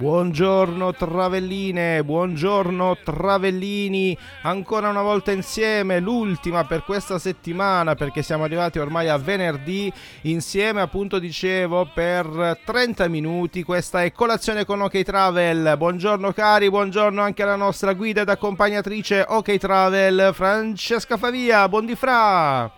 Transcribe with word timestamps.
Buongiorno 0.00 0.94
Travelline, 0.94 2.02
buongiorno 2.02 2.96
Travellini, 3.04 4.16
ancora 4.44 4.88
una 4.88 5.02
volta 5.02 5.30
insieme, 5.30 6.00
l'ultima 6.00 6.64
per 6.64 6.84
questa 6.84 7.18
settimana 7.18 7.94
perché 7.94 8.22
siamo 8.22 8.44
arrivati 8.44 8.78
ormai 8.78 9.10
a 9.10 9.18
venerdì, 9.18 9.92
insieme 10.22 10.80
appunto 10.80 11.18
dicevo 11.18 11.90
per 11.92 12.60
30 12.64 13.08
minuti, 13.08 13.62
questa 13.62 14.02
è 14.02 14.10
colazione 14.10 14.64
con 14.64 14.80
OK 14.80 15.02
Travel, 15.02 15.74
buongiorno 15.76 16.32
cari, 16.32 16.70
buongiorno 16.70 17.20
anche 17.20 17.42
alla 17.42 17.56
nostra 17.56 17.92
guida 17.92 18.22
ed 18.22 18.30
accompagnatrice 18.30 19.26
OK 19.28 19.58
Travel, 19.58 20.30
Francesca 20.32 21.18
Favia, 21.18 21.68
buon 21.68 21.84
di 21.84 21.94
fra! 21.94 22.72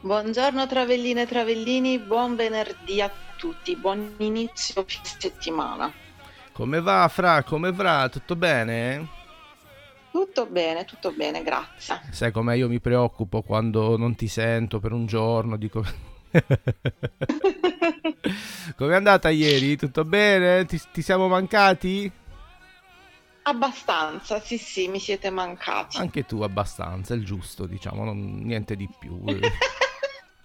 Buongiorno 0.00 0.66
Travelline 0.66 1.22
e 1.22 1.26
Travellini, 1.26 1.98
buon 1.98 2.36
venerdì 2.36 3.02
a 3.02 3.10
tutti, 3.36 3.76
buon 3.76 4.14
inizio 4.16 4.86
settimana. 4.86 6.04
Come 6.56 6.80
va 6.80 7.06
Fra, 7.08 7.42
come 7.42 7.70
va? 7.70 8.08
Tutto 8.08 8.34
bene? 8.34 9.06
Tutto 10.10 10.46
bene, 10.46 10.86
tutto 10.86 11.12
bene, 11.12 11.42
grazie. 11.42 12.00
Sai 12.10 12.32
come 12.32 12.56
io 12.56 12.66
mi 12.66 12.80
preoccupo 12.80 13.42
quando 13.42 13.98
non 13.98 14.14
ti 14.14 14.26
sento 14.26 14.80
per 14.80 14.92
un 14.92 15.04
giorno, 15.04 15.58
dico... 15.58 15.84
Com'è 18.74 18.94
andata 18.94 19.28
ieri? 19.28 19.76
Tutto 19.76 20.06
bene? 20.06 20.64
Ti, 20.64 20.80
ti, 20.92 21.02
siamo 21.02 21.28
mancati? 21.28 22.10
Abbastanza, 23.42 24.40
sì 24.40 24.56
sì, 24.56 24.88
mi 24.88 24.98
siete 24.98 25.28
mancati. 25.28 25.98
Anche 25.98 26.24
tu 26.24 26.40
abbastanza, 26.40 27.12
è 27.12 27.18
il 27.18 27.24
giusto, 27.26 27.66
diciamo, 27.66 28.02
non, 28.02 28.40
niente 28.42 28.76
di 28.76 28.88
più. 28.98 29.22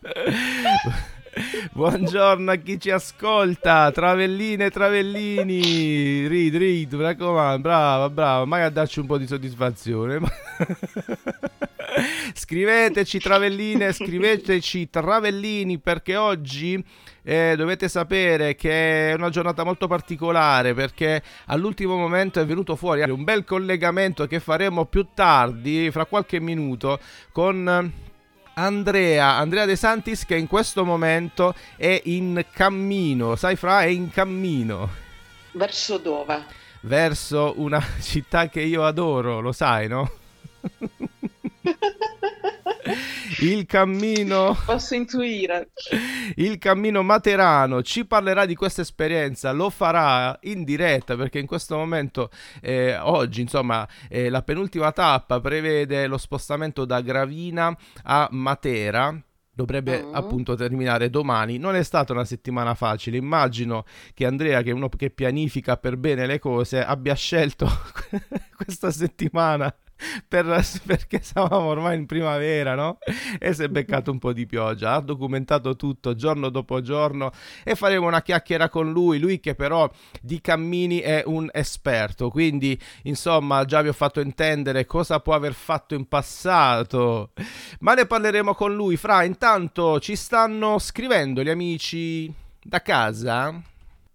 Buongiorno 1.71 2.51
a 2.51 2.55
chi 2.55 2.77
ci 2.77 2.91
ascolta, 2.91 3.89
travelline 3.91 4.65
e 4.65 4.69
travellini, 4.69 6.27
rid, 6.27 6.55
rid, 6.55 6.93
mi 6.93 7.01
raccomando, 7.01 7.61
brava, 7.61 8.09
brava, 8.09 8.45
mai 8.45 8.63
a 8.63 8.69
darci 8.69 8.99
un 8.99 9.05
po' 9.05 9.17
di 9.17 9.27
soddisfazione. 9.27 10.19
scriveteci 12.35 13.19
travelline, 13.19 13.93
scriveteci 13.93 14.89
travellini 14.89 15.77
perché 15.79 16.17
oggi 16.17 16.83
eh, 17.23 17.53
dovete 17.55 17.87
sapere 17.87 18.55
che 18.55 19.11
è 19.11 19.13
una 19.13 19.29
giornata 19.29 19.63
molto 19.63 19.87
particolare 19.87 20.73
perché 20.73 21.21
all'ultimo 21.45 21.95
momento 21.95 22.41
è 22.41 22.45
venuto 22.45 22.75
fuori 22.75 23.03
un 23.09 23.23
bel 23.23 23.45
collegamento 23.45 24.27
che 24.27 24.41
faremo 24.41 24.83
più 24.85 25.07
tardi, 25.13 25.89
fra 25.91 26.05
qualche 26.05 26.41
minuto, 26.41 26.99
con 27.31 28.09
Andrea, 28.61 29.37
Andrea 29.37 29.65
De 29.65 29.75
Santis 29.75 30.23
che 30.23 30.35
in 30.35 30.45
questo 30.45 30.85
momento 30.85 31.55
è 31.75 31.99
in 32.05 32.45
cammino, 32.51 33.35
sai 33.35 33.55
Fra, 33.55 33.81
è 33.81 33.87
in 33.87 34.11
cammino. 34.11 34.87
Verso 35.53 35.97
dove? 35.97 36.45
Verso 36.81 37.55
una 37.57 37.83
città 37.99 38.49
che 38.49 38.61
io 38.61 38.85
adoro, 38.85 39.39
lo 39.39 39.51
sai, 39.51 39.87
no? 39.87 40.11
il 43.41 43.65
cammino 43.65 44.57
posso 44.65 44.95
intuire 44.95 45.71
il 46.35 46.57
cammino 46.57 47.01
materano 47.03 47.81
ci 47.81 48.05
parlerà 48.05 48.45
di 48.45 48.55
questa 48.55 48.81
esperienza 48.81 49.51
lo 49.51 49.69
farà 49.69 50.37
in 50.43 50.63
diretta 50.63 51.15
perché 51.15 51.39
in 51.39 51.47
questo 51.47 51.77
momento 51.77 52.29
eh, 52.61 52.97
oggi 52.97 53.41
insomma 53.41 53.87
eh, 54.09 54.29
la 54.29 54.41
penultima 54.41 54.91
tappa 54.91 55.39
prevede 55.39 56.07
lo 56.07 56.17
spostamento 56.17 56.85
da 56.85 57.01
Gravina 57.01 57.75
a 58.03 58.27
Matera 58.31 59.21
dovrebbe 59.53 60.03
mm. 60.03 60.15
appunto 60.15 60.55
terminare 60.55 61.09
domani. 61.09 61.57
Non 61.57 61.75
è 61.75 61.83
stata 61.83 62.13
una 62.13 62.25
settimana 62.25 62.73
facile. 62.73 63.17
Immagino 63.17 63.85
che 64.13 64.25
Andrea, 64.25 64.61
che 64.61 64.71
è 64.71 64.73
uno 64.73 64.89
che 64.89 65.09
pianifica 65.09 65.77
per 65.77 65.97
bene 65.97 66.25
le 66.25 66.39
cose, 66.39 66.83
abbia 66.83 67.13
scelto 67.13 67.67
questa 68.55 68.91
settimana 68.91 69.73
per, 70.27 70.45
perché 70.85 71.21
stavamo 71.21 71.65
ormai 71.65 71.97
in 71.97 72.05
primavera, 72.05 72.75
no? 72.75 72.97
E 73.39 73.53
si 73.53 73.63
è 73.63 73.67
beccato 73.67 74.11
un 74.11 74.19
po' 74.19 74.33
di 74.33 74.45
pioggia, 74.45 74.93
ha 74.93 75.01
documentato 75.01 75.75
tutto 75.75 76.15
giorno 76.15 76.49
dopo 76.49 76.81
giorno 76.81 77.31
e 77.63 77.75
faremo 77.75 78.07
una 78.07 78.21
chiacchiera 78.21 78.69
con 78.69 78.91
lui, 78.91 79.19
lui 79.19 79.39
che 79.39 79.55
però 79.55 79.89
di 80.21 80.41
cammini 80.41 80.99
è 80.99 81.23
un 81.25 81.49
esperto, 81.51 82.29
quindi 82.29 82.79
insomma 83.03 83.65
già 83.65 83.81
vi 83.81 83.89
ho 83.89 83.93
fatto 83.93 84.19
intendere 84.19 84.85
cosa 84.85 85.19
può 85.19 85.33
aver 85.33 85.53
fatto 85.53 85.95
in 85.95 86.07
passato, 86.07 87.31
ma 87.79 87.93
ne 87.93 88.05
parleremo 88.05 88.53
con 88.53 88.73
lui. 88.73 88.97
Fra, 88.97 89.23
intanto 89.23 89.99
ci 89.99 90.15
stanno 90.15 90.79
scrivendo 90.79 91.43
gli 91.43 91.49
amici 91.49 92.31
da 92.61 92.81
casa? 92.81 93.61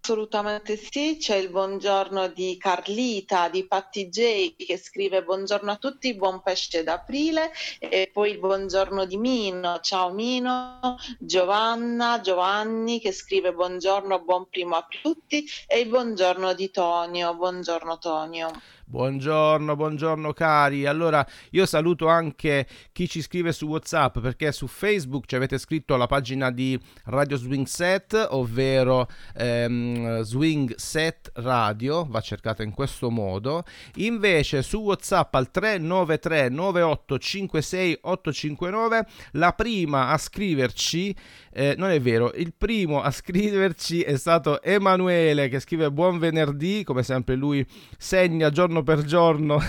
Assolutamente 0.07 0.77
sì, 0.77 1.17
c'è 1.19 1.35
il 1.35 1.49
buongiorno 1.49 2.29
di 2.29 2.55
Carlita, 2.57 3.49
di 3.49 3.67
Patti 3.67 4.07
J 4.07 4.55
che 4.55 4.77
scrive 4.77 5.21
buongiorno 5.21 5.69
a 5.69 5.75
tutti, 5.75 6.15
buon 6.15 6.41
pesce 6.41 6.81
d'aprile 6.81 7.51
e 7.77 8.09
poi 8.13 8.31
il 8.31 8.39
buongiorno 8.39 9.03
di 9.03 9.17
Mino, 9.17 9.81
ciao 9.81 10.13
Mino, 10.13 10.95
Giovanna, 11.19 12.21
Giovanni 12.21 13.01
che 13.01 13.11
scrive 13.11 13.51
buongiorno, 13.51 14.23
buon 14.23 14.47
primo 14.47 14.77
a 14.77 14.87
tutti 15.01 15.45
e 15.67 15.79
il 15.81 15.89
buongiorno 15.89 16.53
di 16.53 16.71
Tonio, 16.71 17.35
buongiorno 17.35 17.97
Tonio. 17.97 18.51
Buongiorno, 18.89 19.75
buongiorno 19.75 20.31
cari. 20.31 20.85
Allora, 20.85 21.27
io 21.51 21.65
saluto 21.65 22.07
anche 22.07 22.65
chi 22.93 23.09
ci 23.09 23.21
scrive 23.21 23.51
su 23.51 23.67
WhatsApp 23.67 24.19
perché 24.19 24.53
su 24.53 24.65
Facebook 24.65 25.25
ci 25.25 25.35
avete 25.35 25.57
scritto 25.57 25.93
alla 25.93 26.05
pagina 26.05 26.51
di 26.51 26.79
Radio 27.03 27.35
Swing 27.35 27.65
Set, 27.65 28.27
ovvero 28.29 29.09
ehm, 29.35 30.21
Swing 30.21 30.73
Set 30.75 31.31
Radio, 31.33 32.05
va 32.05 32.21
cercata 32.21 32.63
in 32.63 32.71
questo 32.71 33.09
modo. 33.09 33.65
Invece 33.95 34.61
su 34.63 34.79
WhatsApp 34.79 35.35
al 35.35 35.51
393 35.51 36.47
9856 36.47 37.97
859 38.03 39.05
la 39.31 39.51
prima 39.51 40.11
a 40.11 40.17
scriverci 40.17 41.13
eh, 41.57 41.73
non 41.75 41.89
è 41.89 41.99
vero, 41.99 42.31
il 42.35 42.53
primo 42.55 43.01
a 43.01 43.09
scriverci 43.09 44.01
è 44.01 44.15
stato 44.15 44.61
Emanuele 44.61 45.49
che 45.49 45.59
scrive 45.59 45.91
buon 45.91 46.19
venerdì, 46.19 46.83
come 46.83 47.01
sempre 47.01 47.33
lui 47.33 47.65
segna 47.97 48.51
giorno 48.51 48.76
per 48.83 49.03
giorno 49.03 49.59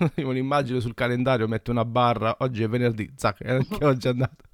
io 0.16 0.26
me 0.26 0.32
lo 0.32 0.38
immagino 0.38 0.80
sul 0.80 0.94
calendario, 0.94 1.46
mette 1.46 1.70
una 1.70 1.84
barra, 1.84 2.36
oggi 2.40 2.62
è 2.62 2.68
venerdì, 2.68 3.10
zac, 3.16 3.44
anche 3.44 3.84
oggi 3.84 4.06
è 4.06 4.10
andato. 4.10 4.44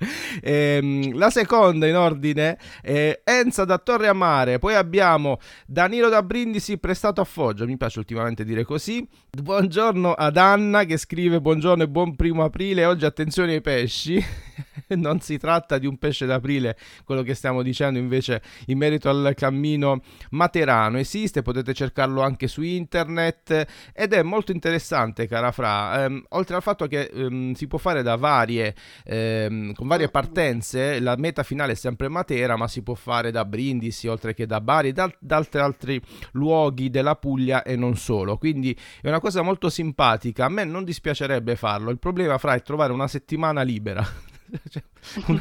Ehm, 0.43 1.17
la 1.17 1.31
seconda 1.31 1.87
in 1.87 1.97
ordine 1.97 2.59
è 2.83 3.21
Enza 3.25 3.65
da 3.65 3.79
Torre 3.79 4.09
a 4.09 4.13
Mare, 4.13 4.59
poi 4.59 4.75
abbiamo 4.75 5.39
Danilo 5.67 6.09
da 6.09 6.23
Brindisi 6.23 6.79
prestato 6.79 7.21
a 7.21 7.25
Foggia, 7.25 7.65
mi 7.65 7.77
piace 7.77 7.99
ultimamente 7.99 8.45
dire 8.45 8.65
così. 8.65 9.07
Buongiorno 9.31 10.13
ad 10.13 10.37
Anna 10.37 10.85
che 10.85 10.97
scrive 10.97 11.41
buongiorno 11.41 11.83
e 11.83 11.89
buon 11.89 12.17
primo 12.17 12.45
aprile, 12.45 12.85
oggi 12.85 13.05
attenzione 13.05 13.55
ai 13.55 13.61
pesci. 13.61 14.25
non 14.97 15.21
si 15.21 15.39
tratta 15.39 15.79
di 15.79 15.87
un 15.87 15.99
pesce 15.99 16.27
d'aprile, 16.27 16.77
quello 17.05 17.23
che 17.23 17.35
stiamo 17.35 17.63
dicendo 17.63 17.99
invece 17.99 18.43
in 18.67 18.79
merito 18.79 19.09
al 19.09 19.35
cammino 19.37 20.03
materano. 20.31 20.99
Esiste, 20.99 21.43
potete 21.43 21.75
cercarlo 21.75 22.23
anche 22.23 22.49
su 22.49 22.63
internet 22.63 23.67
ed 23.93 24.13
è 24.13 24.23
molto 24.23 24.53
interessante, 24.53 25.27
cara 25.27 25.53
Fra. 25.53 26.05
Ehm, 26.05 26.25
oltre 26.31 26.57
al 26.57 26.63
fatto 26.63 26.87
che 26.87 27.11
ehm, 27.13 27.53
si 27.53 27.67
può 27.67 27.79
fare 27.79 28.03
da 28.03 28.17
varie, 28.17 28.75
ehm, 29.05 29.75
con 29.75 29.87
varie 29.87 30.09
partenze, 30.09 31.01
la 31.01 31.17
meta 31.17 31.43
finale 31.43 31.73
è 31.73 31.77
sempre 31.77 32.09
Matera, 32.09 32.57
ma 32.57 32.69
si 32.69 32.83
può 32.83 32.95
fare 32.95 33.31
da 33.31 33.45
Brindisi, 33.45 34.07
oltre 34.09 34.35
che 34.35 34.47
da 34.47 34.61
Bari, 34.61 34.93
da, 34.93 35.13
da 35.19 35.37
altri, 35.37 35.61
altri 35.61 36.01
luoghi 36.33 36.91
della 36.91 37.17
Puglia 37.17 37.63
e 37.63 37.77
non 37.77 37.97
solo. 37.97 38.37
Quindi 38.39 38.77
è 39.01 39.09
una 39.09 39.21
cosa 39.21 39.43
molto 39.43 39.69
simpatica. 39.69 40.45
A 40.47 40.49
me 40.49 40.65
non 40.65 40.85
dispiacerebbe 40.85 41.57
farlo. 41.57 41.91
Il 41.91 41.99
problema, 41.99 42.39
Fra, 42.39 42.55
è 42.55 42.63
trovare 42.63 42.93
una 42.93 43.09
settimana 43.09 43.63
libera. 43.63 44.05
Cioè, 44.71 44.83
un... 45.27 45.41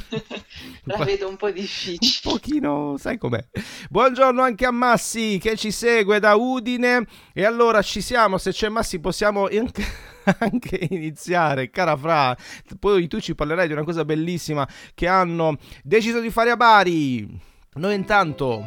La 0.84 1.04
vedo 1.04 1.28
un 1.28 1.38
po' 1.38 1.52
difficile. 1.52 1.98
Un 2.24 2.32
pochino, 2.32 2.96
sai 2.98 3.18
com'è. 3.18 3.44
Buongiorno 3.90 4.42
anche 4.42 4.66
a 4.66 4.72
Massi 4.72 5.38
che 5.42 5.56
ci 5.56 5.72
segue 5.72 6.20
da 6.20 6.36
Udine. 6.36 7.06
E 7.34 7.46
allora 7.46 7.82
ci 7.82 8.02
siamo, 8.02 8.38
se 8.38 8.52
c'è 8.52 8.70
Massi 8.70 9.00
possiamo 9.00 9.48
anche, 9.48 9.86
anche 10.40 10.88
iniziare. 10.90 11.70
Cara 11.70 11.96
Fra, 11.96 12.36
poi 12.80 13.08
tu 13.08 13.20
ci 13.20 13.36
parlerai 13.36 13.68
di 13.68 13.74
una 13.74 13.84
cosa 13.84 14.06
bellissima 14.06 14.68
che 14.94 15.08
hanno 15.08 15.58
deciso 15.84 16.20
di 16.20 16.30
fare 16.30 16.52
a 16.52 16.58
Bari. 16.58 17.28
Noi 17.76 17.96
intanto 17.96 18.64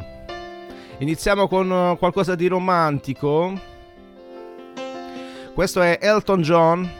iniziamo 0.99 1.47
con 1.47 1.95
qualcosa 1.97 2.35
di 2.35 2.47
romantico. 2.47 3.67
Questo 5.53 5.81
è 5.81 5.97
Elton 6.01 6.41
John 6.41 6.98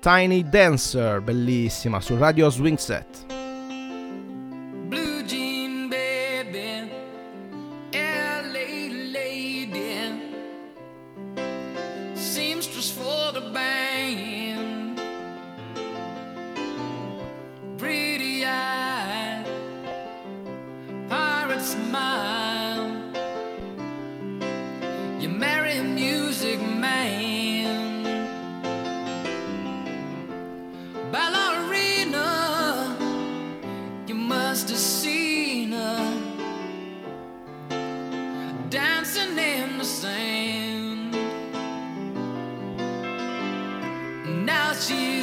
Tiny 0.00 0.42
Dancer, 0.48 1.20
bellissima, 1.20 2.00
su 2.00 2.16
Radio 2.16 2.48
Swing 2.48 2.78
Set. 2.78 3.49
you. 44.88 45.19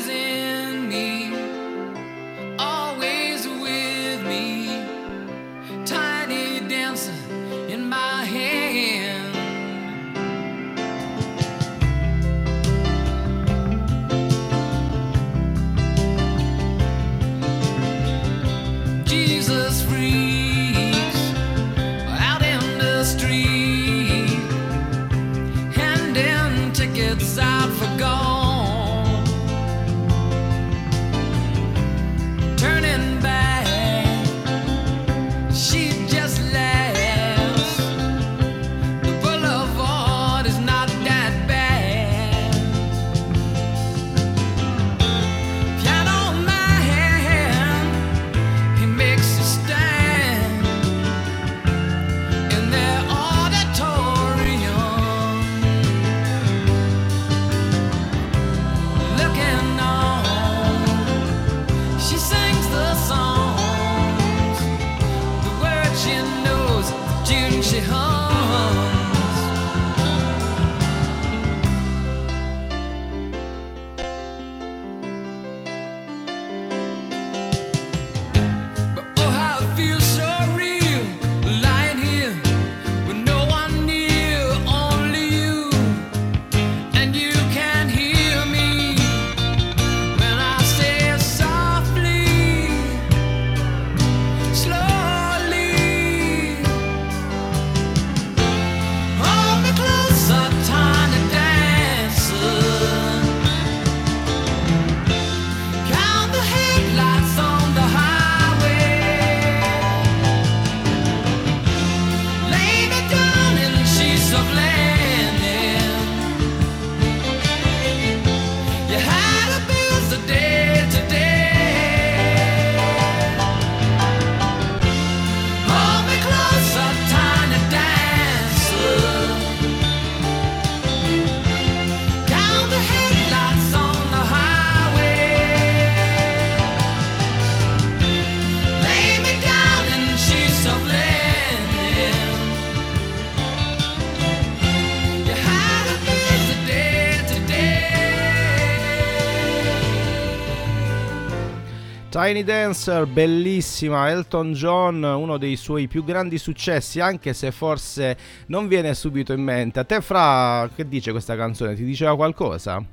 Tiny 152.28 152.44
Dancer, 152.44 153.06
bellissima, 153.06 154.10
Elton 154.10 154.52
John, 154.52 155.02
uno 155.02 155.38
dei 155.38 155.56
suoi 155.56 155.88
più 155.88 156.04
grandi 156.04 156.38
successi, 156.38 157.00
anche 157.00 157.32
se 157.32 157.54
forse 157.54 158.18
non 158.48 158.68
viene 158.68 158.94
subito 158.96 159.32
in 159.32 159.42
mente. 159.42 159.80
A 159.80 159.86
te, 159.86 160.02
Fra, 160.02 160.70
che 160.76 160.90
dice 160.90 161.12
questa 161.12 161.38
canzone? 161.38 161.74
Ti 161.74 161.86
diceva 161.86 162.18
qualcosa? 162.18 162.84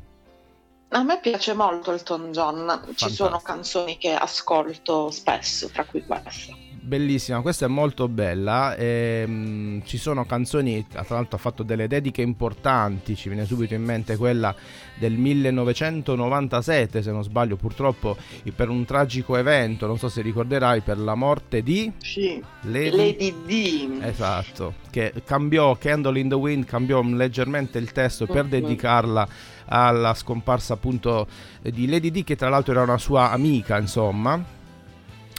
A 0.91 1.03
me 1.03 1.19
piace 1.21 1.53
molto 1.53 1.91
Elton 1.91 2.31
John, 2.31 2.81
ci 2.95 3.11
sono 3.11 3.41
canzoni 3.41 3.99
che 3.99 4.15
ascolto 4.15 5.11
spesso, 5.11 5.69
tra 5.69 5.85
cui 5.85 6.05
questa. 6.07 6.55
Bellissima, 6.87 7.41
questa 7.41 7.65
è 7.65 7.69
molto 7.69 8.09
bella. 8.09 8.75
E, 8.77 9.25
mh, 9.27 9.85
ci 9.87 9.97
sono 9.97 10.27
canzoni, 10.27 10.87
tra 10.87 11.03
l'altro 11.09 11.37
ha 11.37 11.41
fatto 11.41 11.63
delle 11.63 11.89
dediche 11.89 12.21
importanti, 12.21 13.17
ci 13.17 13.31
viene 13.31 13.47
subito 13.47 13.73
in 13.73 13.83
mente 13.83 14.19
quella 14.19 14.55
del 14.99 15.15
1997, 15.15 17.01
se 17.03 17.11
non 17.11 17.23
sbaglio, 17.23 17.57
purtroppo 17.57 18.19
per 18.55 18.69
un 18.69 18.85
tragico 18.85 19.37
evento, 19.37 19.87
non 19.87 19.97
so 19.97 20.11
se 20.11 20.21
ricorderai, 20.21 20.83
per 20.83 20.99
la 20.99 21.15
morte 21.15 21.63
di 21.63 21.91
Sì. 21.97 22.43
Lady, 22.65 22.97
Lady 22.97 23.35
D. 23.47 24.03
Esatto, 24.03 24.75
che 24.91 25.15
cambiò 25.25 25.77
Candle 25.79 26.19
in 26.21 26.29
the 26.29 26.35
Wind, 26.35 26.67
cambiò 26.67 27.01
leggermente 27.03 27.79
il 27.79 27.93
testo 27.93 28.27
per 28.27 28.45
Mhm. 28.45 28.51
dedicarla 28.51 29.27
alla 29.67 30.13
scomparsa 30.13 30.75
appunto 30.75 31.27
di 31.63 31.89
Lady 31.89 32.11
D, 32.11 32.25
che 32.25 32.37
tra 32.37 32.51
l'altro 32.51 32.73
era 32.73 32.83
una 32.83 32.99
sua 32.99 33.31
amica, 33.31 33.79
insomma. 33.79 34.63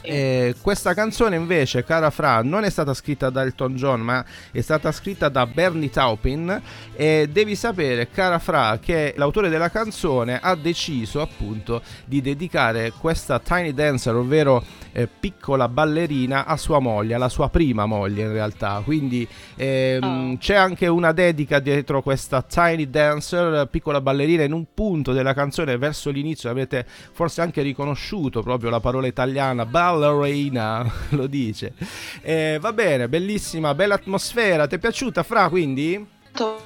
E 0.06 0.54
questa 0.60 0.94
canzone 0.94 1.36
invece, 1.36 1.84
cara 1.84 2.10
Fra, 2.10 2.42
non 2.42 2.64
è 2.64 2.70
stata 2.70 2.94
scritta 2.94 3.30
da 3.30 3.42
Elton 3.42 3.74
John, 3.74 4.00
ma 4.00 4.24
è 4.50 4.60
stata 4.60 4.92
scritta 4.92 5.28
da 5.28 5.46
Bernie 5.46 5.90
Taupin. 5.90 6.60
E 6.94 7.28
devi 7.30 7.54
sapere, 7.54 8.08
cara 8.10 8.38
Fra, 8.38 8.78
che 8.80 9.14
l'autore 9.16 9.48
della 9.48 9.70
canzone 9.70 10.38
ha 10.40 10.54
deciso 10.54 11.20
appunto 11.20 11.82
di 12.04 12.20
dedicare 12.20 12.92
questa 12.92 13.38
Tiny 13.38 13.74
Dancer, 13.74 14.14
ovvero 14.14 14.62
eh, 14.92 15.06
piccola 15.08 15.68
ballerina, 15.68 16.46
a 16.46 16.56
sua 16.56 16.78
moglie, 16.78 17.14
alla 17.14 17.28
sua 17.28 17.48
prima 17.48 17.86
moglie 17.86 18.22
in 18.22 18.32
realtà. 18.32 18.80
Quindi 18.84 19.26
ehm, 19.56 20.04
Oh. 20.06 20.36
c'è 20.38 20.54
anche 20.54 20.86
una 20.86 21.12
dedica 21.12 21.58
dietro 21.58 22.02
questa 22.02 22.42
Tiny 22.42 22.88
Dancer, 22.88 23.66
piccola 23.68 24.00
ballerina, 24.00 24.42
in 24.44 24.52
un 24.52 24.66
punto 24.72 25.12
della 25.12 25.34
canzone 25.34 25.76
verso 25.76 26.10
l'inizio 26.10 26.50
avete 26.50 26.86
forse 26.86 27.40
anche 27.40 27.62
riconosciuto 27.62 28.42
proprio 28.42 28.70
la 28.70 28.80
parola 28.80 29.06
italiana 29.06 29.64
ballerina, 29.98 30.90
lo 31.10 31.26
dice. 31.26 31.74
Eh, 32.22 32.58
va 32.60 32.72
bene, 32.72 33.08
bellissima, 33.08 33.74
bella 33.74 33.94
atmosfera. 33.94 34.66
Ti 34.66 34.74
è 34.76 34.78
piaciuta, 34.78 35.22
Fra, 35.22 35.48
quindi? 35.48 36.06
Tra 36.32 36.56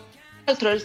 l'altro 0.45 0.71
il 0.71 0.85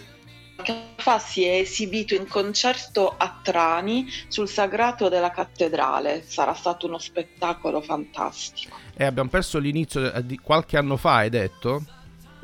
fa 0.96 1.20
si 1.20 1.44
è 1.44 1.58
esibito 1.58 2.16
in 2.16 2.28
concerto 2.28 3.14
a 3.16 3.40
Trani 3.44 4.08
sul 4.28 4.48
sagrato 4.48 5.10
della 5.10 5.32
cattedrale. 5.32 6.24
Sarà 6.26 6.54
stato 6.54 6.88
uno 6.88 6.98
spettacolo 6.98 7.82
fantastico. 7.82 8.76
Eh, 8.96 9.06
abbiamo 9.06 9.30
perso 9.30 9.60
l'inizio 9.60 10.12
eh, 10.12 10.26
di 10.26 10.38
qualche 10.38 10.78
anno 10.78 10.98
fa, 10.98 11.16
hai 11.16 11.30
detto? 11.30 11.84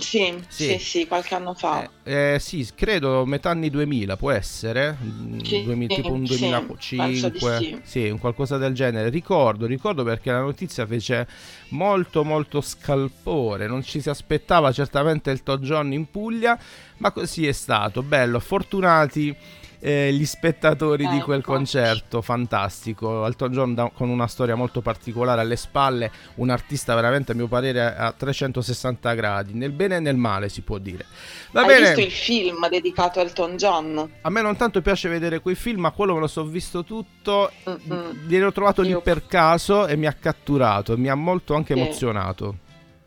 Sì, 0.02 0.44
Sì. 0.48 0.78
sì, 0.78 0.80
sì, 0.80 1.08
qualche 1.08 1.36
anno 1.36 1.54
fa. 1.54 1.90
Eh, 2.04 2.34
eh, 2.34 2.40
sì, 2.40 2.68
credo 2.76 3.26
metà 3.26 3.52
anni 3.52 3.70
2000, 3.70 4.18
può 4.18 4.32
essere? 4.32 4.98
Mm, 5.02 5.40
Sì, 5.44 5.62
2000 5.62 5.94
tipo 5.96 6.12
un 6.12 6.26
sì, 6.26 6.38
2005, 6.40 7.40
penso 7.40 7.64
di 7.70 7.82
sì. 7.84 8.10
un 8.10 8.18
qualcosa 8.20 8.58
del 8.58 8.74
genere. 8.74 9.10
Ricordo, 9.10 9.66
ricordo 9.66 10.04
perché 10.04 10.32
la 10.32 10.42
notizia 10.42 10.86
fece 10.86 11.28
molto 11.70 12.24
molto 12.24 12.62
scalpore, 12.62 13.68
non 13.68 13.84
ci 13.84 14.02
si 14.02 14.10
aspettava 14.10 14.72
certamente 14.72 15.32
il 15.32 15.42
John 15.60 15.94
in 15.94 16.10
Puglia, 16.10 16.58
ma 16.98 17.12
così 17.12 17.48
è 17.48 17.52
stato. 17.52 18.02
Bello, 18.04 18.40
fortunati 18.40 19.36
eh, 19.84 20.14
gli 20.14 20.26
spettatori 20.26 21.08
di 21.08 21.18
Eh, 21.18 21.22
quel 21.22 21.44
concerto, 21.44 22.22
fantastico. 22.22 23.26
Elton 23.26 23.52
John 23.52 23.74
da- 23.74 23.92
con 23.94 24.10
una 24.10 24.28
storia 24.28 24.54
molto 24.56 24.82
particolare 24.82 25.42
alle 25.42 25.56
spalle, 25.56 26.12
un 26.36 26.50
artista 26.52 26.94
veramente 26.94 27.32
a 27.32 27.36
mio 27.36 27.48
parere 27.48 27.96
a 27.96 28.12
360 28.12 29.14
gradi, 29.16 29.54
nel 29.54 29.72
bene 29.72 29.96
e 29.96 30.00
nel 30.00 30.16
male 30.18 30.50
si 30.50 30.62
può 30.62 30.78
dire. 30.78 31.06
Va 31.52 31.62
Hai 31.62 31.68
bene. 31.68 31.86
visto 31.88 32.02
il 32.02 32.12
film 32.12 32.70
dedicato 32.70 33.20
a 33.20 33.24
Elton 33.24 33.58
John? 33.58 34.12
A 34.22 34.30
me 34.30 34.42
non 34.42 34.56
tanto 34.56 34.82
piace 34.82 35.10
vedere 35.10 35.40
quei 35.40 35.56
film, 35.56 35.82
ma 35.82 35.92
quello 35.92 36.14
me 36.14 36.20
lo 36.20 36.28
so 36.28 36.46
visto 36.46 36.84
tutto. 36.84 37.52
Mm-mm. 37.68 38.28
Gliel'ho 38.28 38.52
trovato 38.52 38.84
lì 38.84 38.90
Io- 38.90 39.02
per 39.02 39.26
caso 39.26 39.88
e 39.88 39.96
mi 39.98 40.06
ha 40.06 40.14
catturato, 40.14 40.96
mi 40.98 41.10
ha 41.10 41.16
molto 41.16 41.56
anche 41.56 41.74
Sì. 41.74 41.80
emozionato. 41.80 42.58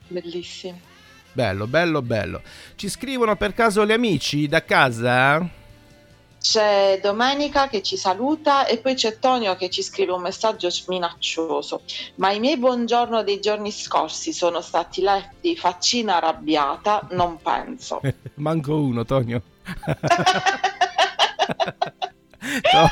Bellissimo. 0.09 0.79
Bello, 1.33 1.67
bello, 1.67 2.03
bello. 2.03 2.43
Ci 2.77 2.89
scrivono 2.89 3.37
per 3.37 3.55
caso 3.55 3.85
gli 3.87 3.93
amici 3.93 4.47
da 4.47 4.63
casa? 4.65 5.63
C'è 6.45 7.01
Domenica 7.03 7.69
che 7.69 7.81
ci 7.83 7.97
saluta 7.97 8.67
e 8.67 8.77
poi 8.77 8.95
c'è 8.95 9.19
Tonio 9.19 9.57
che 9.57 9.71
ci 9.71 9.83
scrive 9.83 10.13
un 10.13 10.21
messaggio 10.21 10.69
minaccioso. 10.89 11.81
Ma 12.17 12.33
i 12.33 12.39
miei 12.39 12.59
buongiorno 12.59 13.23
dei 13.23 13.41
giorni 13.41 13.73
scorsi 13.73 14.35
sono 14.35 14.61
stati 14.61 15.01
letti 15.01 15.57
faccina 15.57 16.17
arrabbiata? 16.17 17.09
Non 17.13 17.39
penso. 17.41 18.03
Manco 18.37 18.77
uno, 18.77 19.07
Tonio. 19.07 19.43
No. 22.75 22.89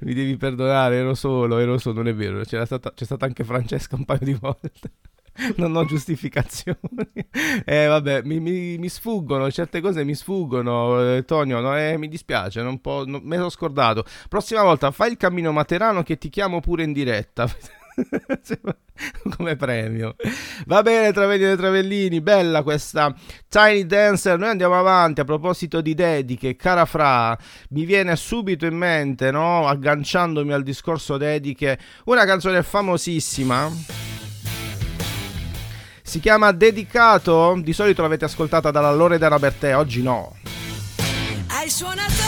Mi 0.00 0.12
devi 0.12 0.36
perdonare, 0.36 0.96
ero 0.96 1.14
solo, 1.14 1.58
ero 1.58 1.78
solo, 1.78 1.96
non 1.96 2.08
è 2.08 2.14
vero. 2.14 2.44
Stata, 2.44 2.92
c'è 2.92 3.04
stata 3.04 3.24
anche 3.24 3.44
Francesca 3.44 3.96
un 3.96 4.04
paio 4.04 4.20
di 4.20 4.34
volte. 4.34 4.92
Non 5.56 5.74
ho 5.76 5.84
giustificazioni. 5.84 6.78
Eh, 7.64 7.86
vabbè, 7.86 8.22
mi, 8.24 8.38
mi- 8.40 8.76
mi 8.78 8.88
sfuggono, 8.88 9.50
certe 9.50 9.80
cose 9.80 10.04
mi 10.04 10.14
sfuggono, 10.14 11.16
eh, 11.16 11.24
Tonio, 11.24 11.60
no, 11.60 11.76
eh, 11.76 11.96
mi 11.98 12.08
dispiace, 12.08 12.62
non 12.62 12.80
po- 12.80 13.04
non- 13.06 13.22
me 13.24 13.36
l'ho 13.38 13.48
scordato. 13.48 14.04
Prossima 14.28 14.62
volta 14.62 14.90
fai 14.90 15.10
il 15.12 15.16
cammino 15.16 15.50
materano 15.52 16.02
che 16.02 16.18
ti 16.18 16.28
chiamo 16.28 16.60
pure 16.60 16.82
in 16.84 16.92
diretta. 16.92 17.48
Come 19.36 19.56
premio. 19.56 20.14
Va 20.66 20.82
bene, 20.82 21.12
Travellini 21.12 21.52
e 21.52 21.56
Travellini, 21.56 22.20
bella 22.20 22.62
questa 22.62 23.14
Tiny 23.48 23.84
Dancer. 23.86 24.38
Noi 24.38 24.48
andiamo 24.50 24.78
avanti. 24.78 25.20
A 25.20 25.24
proposito 25.24 25.80
di 25.80 25.94
dediche, 25.94 26.56
cara 26.56 26.84
Fra, 26.84 27.36
mi 27.70 27.84
viene 27.84 28.14
subito 28.16 28.64
in 28.66 28.76
mente, 28.76 29.30
no? 29.30 29.66
Agganciandomi 29.66 30.52
al 30.52 30.62
discorso 30.62 31.16
dediche, 31.16 31.78
una 32.04 32.24
canzone 32.24 32.62
famosissima. 32.62 34.01
Si 36.12 36.20
chiama 36.20 36.52
Dedicato. 36.52 37.58
Di 37.62 37.72
solito 37.72 38.02
l'avete 38.02 38.26
ascoltata 38.26 38.70
dalla 38.70 38.92
Loredana 38.92 39.38
Bertè, 39.38 39.74
oggi 39.74 40.02
no. 40.02 40.36
Ai 41.46 41.70
suonatori 41.70 42.21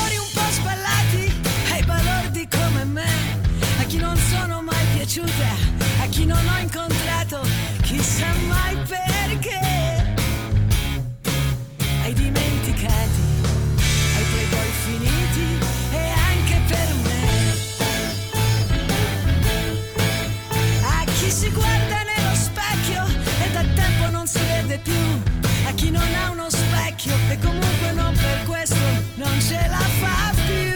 per 28.15 28.45
questo 28.47 28.85
non 29.15 29.41
ce 29.41 29.67
la 29.69 29.87
fa 30.01 30.33
più. 30.47 30.73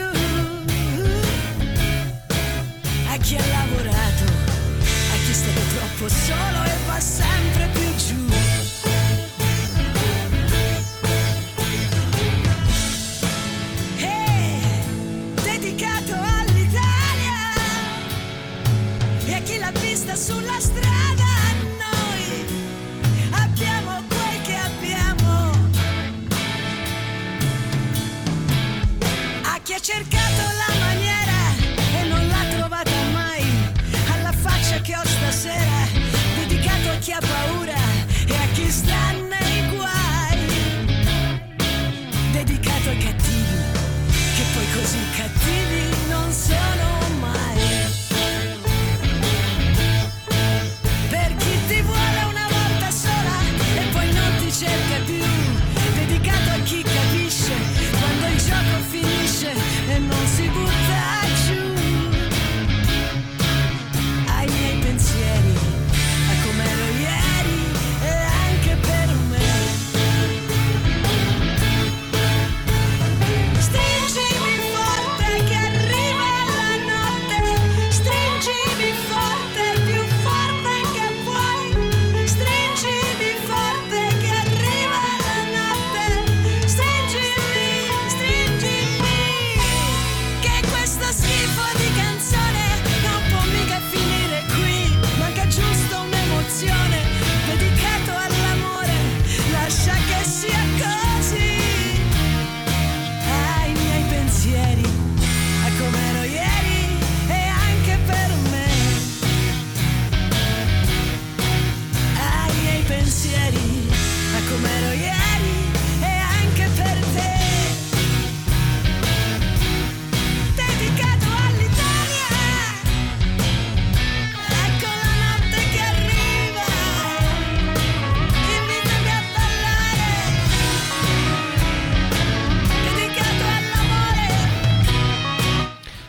A 3.11 3.17
chi 3.19 3.37
ha 3.37 3.47
lavorato, 3.47 4.25
a 4.25 5.17
chi 5.25 5.31
è 5.31 5.35
stato 5.35 5.61
troppo 5.77 6.09
solo 6.09 6.65
e 6.65 6.77
va 6.87 7.01
sempre 7.01 7.69
più 7.73 7.78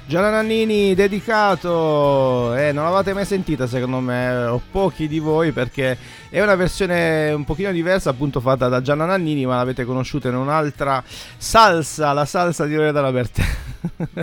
Gianna 0.10 0.32
Nannini 0.32 0.96
dedicato, 0.96 2.56
eh, 2.56 2.72
non 2.72 2.84
l'avete 2.86 3.14
mai 3.14 3.26
sentita 3.26 3.68
secondo 3.68 4.00
me, 4.00 4.46
o 4.46 4.60
pochi 4.72 5.08
di 5.08 5.20
voi 5.20 5.52
perché 5.52 5.96
è 6.30 6.42
una 6.42 6.56
versione 6.56 7.32
un 7.32 7.44
pochino 7.44 7.72
diversa 7.72 8.10
appunto 8.10 8.40
fatta 8.40 8.70
da 8.70 8.82
Gianna 8.82 9.06
Nannini 9.06 9.46
ma 9.46 9.58
l'avete 9.58 9.86
conosciuta 9.86 10.30
in 10.30 10.34
un'altra 10.34 11.04
salsa, 11.06 12.12
la 12.14 12.26
salsa 12.26 12.66
di 12.66 12.74
Loredana 12.74 13.12
Bertè. 13.12 13.44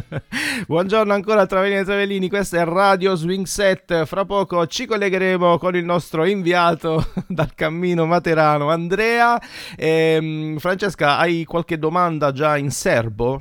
Buongiorno 0.66 1.12
ancora 1.12 1.46
Travellini 1.46 1.82
e 1.82 1.84
Travellini, 1.84 2.28
questo 2.28 2.56
è 2.56 2.64
Radio 2.64 3.14
Swing 3.14 3.46
Set, 3.46 4.06
fra 4.06 4.24
poco 4.24 4.66
ci 4.66 4.86
collegheremo 4.86 5.56
con 5.56 5.76
il 5.76 5.84
nostro 5.84 6.24
inviato 6.24 7.12
dal 7.28 7.54
cammino 7.54 8.06
materano 8.06 8.70
Andrea. 8.70 9.40
E, 9.76 10.56
Francesca, 10.58 11.18
hai 11.18 11.44
qualche 11.44 11.78
domanda 11.78 12.32
già 12.32 12.56
in 12.56 12.72
serbo? 12.72 13.40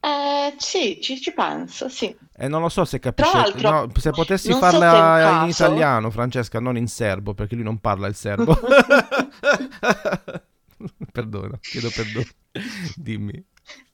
Eh, 0.00 0.54
sì, 0.58 0.98
ci, 1.00 1.20
ci 1.20 1.32
penso, 1.32 1.88
sì. 1.88 2.16
E 2.36 2.48
non 2.48 2.60
lo 2.60 2.68
so 2.68 2.84
se 2.84 3.00
capisce. 3.00 3.36
L'altro, 3.36 3.70
no, 3.70 3.90
se 3.96 4.10
potessi 4.10 4.52
so 4.52 4.58
farla 4.58 5.38
un 5.38 5.44
in 5.44 5.50
italiano, 5.50 6.10
Francesca, 6.10 6.60
non 6.60 6.76
in 6.76 6.86
serbo, 6.86 7.34
perché 7.34 7.54
lui 7.54 7.64
non 7.64 7.78
parla 7.78 8.06
il 8.06 8.14
serbo. 8.14 8.56
Perdona, 11.12 11.58
chiedo 11.60 11.90
perdono. 11.90 12.26
Dimmi. 12.96 13.44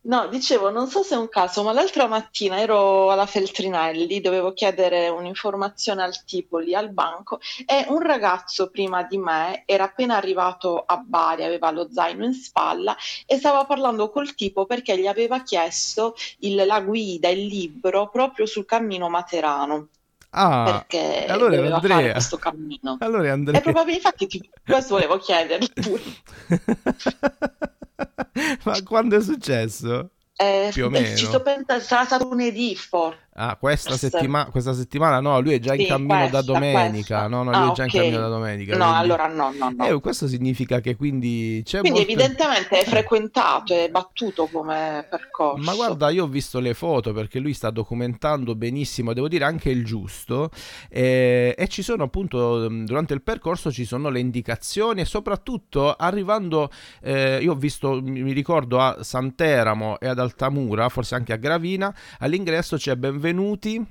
No, 0.06 0.26
dicevo, 0.28 0.68
non 0.70 0.88
so 0.88 1.02
se 1.02 1.14
è 1.14 1.18
un 1.18 1.30
caso, 1.30 1.62
ma 1.62 1.72
l'altra 1.72 2.06
mattina 2.06 2.60
ero 2.60 3.10
alla 3.10 3.24
Feltrinelli, 3.24 4.20
dovevo 4.20 4.52
chiedere 4.52 5.08
un'informazione 5.08 6.02
al 6.02 6.24
tipo 6.24 6.58
lì 6.58 6.74
al 6.74 6.90
banco 6.92 7.40
e 7.64 7.86
un 7.88 8.00
ragazzo 8.00 8.68
prima 8.68 9.02
di 9.04 9.16
me 9.16 9.62
era 9.64 9.84
appena 9.84 10.16
arrivato 10.16 10.82
a 10.84 10.98
Bari, 10.98 11.44
aveva 11.44 11.70
lo 11.70 11.88
zaino 11.90 12.24
in 12.26 12.34
spalla 12.34 12.94
e 13.24 13.38
stava 13.38 13.64
parlando 13.64 14.10
col 14.10 14.34
tipo 14.34 14.66
perché 14.66 14.98
gli 14.98 15.06
aveva 15.06 15.42
chiesto 15.42 16.14
il- 16.40 16.66
la 16.66 16.80
guida, 16.82 17.28
il 17.30 17.46
libro 17.46 18.10
proprio 18.10 18.44
sul 18.44 18.66
cammino 18.66 19.08
materano, 19.08 19.88
Ah, 20.36 20.84
perché 20.86 21.24
allora 21.28 21.56
doveva 21.56 21.80
fare 21.80 21.92
Andrea. 21.92 22.12
questo 22.12 22.36
cammino. 22.36 22.96
Allora 23.00 23.24
è 23.24 23.26
E 23.28 23.30
Andrea. 23.30 23.60
proprio 23.62 23.94
infatti 23.94 24.26
ti- 24.26 24.50
questo 24.62 24.94
volevo 24.96 25.16
chiedergli 25.18 25.72
pure. 25.72 26.02
Ma 28.64 28.82
quando 28.82 29.16
è 29.16 29.22
successo? 29.22 30.10
Eh, 30.36 30.70
Più 30.72 30.86
o 30.86 30.90
meno. 30.90 31.16
Ci 31.16 31.26
sto 31.26 31.42
pensando, 31.42 31.82
sarà 31.82 32.04
stato 32.04 32.24
lunedì 32.28 32.74
forse. 32.74 33.28
Ah, 33.36 33.56
questa, 33.58 33.96
settima- 33.96 34.44
questa 34.46 34.72
settimana 34.74 35.18
no, 35.18 35.40
lui 35.40 35.54
è 35.54 35.58
già 35.58 35.74
in 35.74 35.80
Sì, 35.80 35.86
cammino 35.86 36.14
da 36.28 36.28
questa, 36.28 36.42
domenica. 36.52 36.92
questa. 36.92 37.26
No, 37.26 37.42
no, 37.42 37.50
lui 37.50 37.66
Ah, 37.66 37.70
è 37.70 37.74
già 37.74 37.82
in 37.82 37.88
ok. 37.88 37.96
cammino 37.96 38.20
da 38.20 38.28
domenica. 38.28 38.76
No, 38.76 38.84
quindi- 38.84 39.00
allora 39.02 39.26
no, 39.26 39.52
no, 39.58 39.72
no. 39.76 39.84
Eh, 39.88 40.00
questo 40.00 40.28
significa 40.28 40.78
che 40.80 40.94
quindi 40.94 41.60
c'è 41.64 41.80
Quindi 41.80 41.98
molto- 41.98 42.12
evidentemente 42.12 42.78
è 42.78 42.84
frequentato, 42.84 43.74
è 43.74 43.88
battuto 43.90 44.46
come 44.46 45.04
percorso. 45.10 45.60
Ma 45.64 45.74
guarda, 45.74 46.10
io 46.10 46.24
ho 46.24 46.26
visto 46.28 46.60
le 46.60 46.74
foto 46.74 47.12
perché 47.12 47.40
lui 47.40 47.54
sta 47.54 47.70
documentando 47.70 48.54
benissimo, 48.54 49.12
devo 49.12 49.26
dire 49.26 49.44
anche 49.44 49.68
il 49.68 49.84
giusto, 49.84 50.50
eh, 50.88 51.56
e 51.58 51.66
ci 51.68 51.82
sono 51.82 52.04
appunto 52.04 52.68
mm, 52.70 52.84
durante 52.84 53.14
il 53.14 53.22
percorso 53.22 53.72
ci 53.72 53.84
sono 53.84 54.10
le 54.10 54.20
indicazioni 54.20 55.00
e 55.00 55.04
soprattutto 55.04 55.92
arrivando, 55.92 56.70
eh, 57.02 57.38
io 57.42 57.50
ho 57.50 57.56
visto, 57.56 58.00
mi 58.00 58.30
ricordo 58.32 58.78
a 58.78 58.98
Santeramo 59.02 59.98
e 59.98 60.06
ad 60.06 60.20
Altamura, 60.20 60.88
forse 60.88 61.16
anche 61.16 61.32
a 61.32 61.36
Gravina, 61.36 61.92
all'ingresso 62.20 62.76
c'è 62.76 62.94
benvenuti 63.24 63.82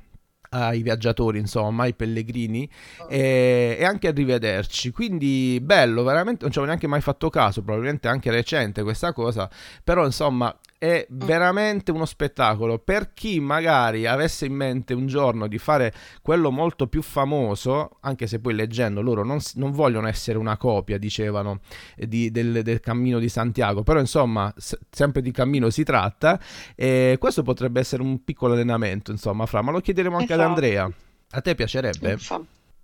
ai 0.49 0.83
viaggiatori, 0.83 1.39
insomma, 1.39 1.83
ai 1.83 1.95
pellegrini 1.95 2.69
e, 3.09 3.75
e 3.79 3.83
anche 3.83 4.07
arrivederci. 4.07 4.91
Quindi 4.91 5.59
bello, 5.59 6.03
veramente 6.03 6.43
non 6.43 6.51
ci 6.51 6.59
avevo 6.59 6.65
neanche 6.65 6.85
mai 6.87 7.01
fatto 7.01 7.31
caso, 7.31 7.63
probabilmente 7.63 8.07
anche 8.07 8.29
recente 8.29 8.83
questa 8.83 9.11
cosa, 9.11 9.49
però 9.83 10.05
insomma 10.05 10.55
è 10.83 11.05
veramente 11.11 11.91
uno 11.91 12.03
spettacolo 12.03 12.77
per 12.77 13.13
chi 13.13 13.39
magari 13.39 14.05
avesse 14.05 14.45
in 14.45 14.53
mente 14.53 14.93
un 14.93 15.07
giorno 15.07 15.47
di 15.47 15.57
fare 15.57 15.93
quello 16.21 16.51
molto 16.51 16.87
più 16.87 17.01
famoso, 17.01 17.99
anche 18.01 18.27
se 18.27 18.39
poi 18.41 18.53
leggendo 18.53 18.99
loro 18.99 19.23
non, 19.23 19.39
non 19.53 19.71
vogliono 19.71 20.09
essere 20.09 20.37
una 20.37 20.57
copia, 20.57 20.97
dicevano, 20.97 21.61
eh, 21.95 22.05
di- 22.05 22.31
del, 22.31 22.63
del 22.63 22.81
cammino 22.81 23.19
di 23.19 23.29
Santiago, 23.29 23.81
però 23.83 24.01
insomma 24.01 24.53
s- 24.57 24.77
sempre 24.89 25.21
di 25.21 25.31
cammino 25.31 25.69
si 25.69 25.83
tratta 25.85 26.37
e 26.75 27.15
questo 27.17 27.43
potrebbe 27.43 27.79
essere 27.79 28.01
un 28.01 28.21
piccolo 28.25 28.51
allenamento, 28.51 29.11
insomma, 29.11 29.45
fra, 29.45 29.61
ma 29.61 29.71
lo 29.71 29.79
chiederemo 29.79 30.17
anche 30.17 30.33
ad 30.33 30.39
Esatto. 30.39 30.53
Andrea. 30.53 30.91
A 31.31 31.39
te 31.41 31.55
piacerebbe? 31.55 32.09
Mi 32.09 32.19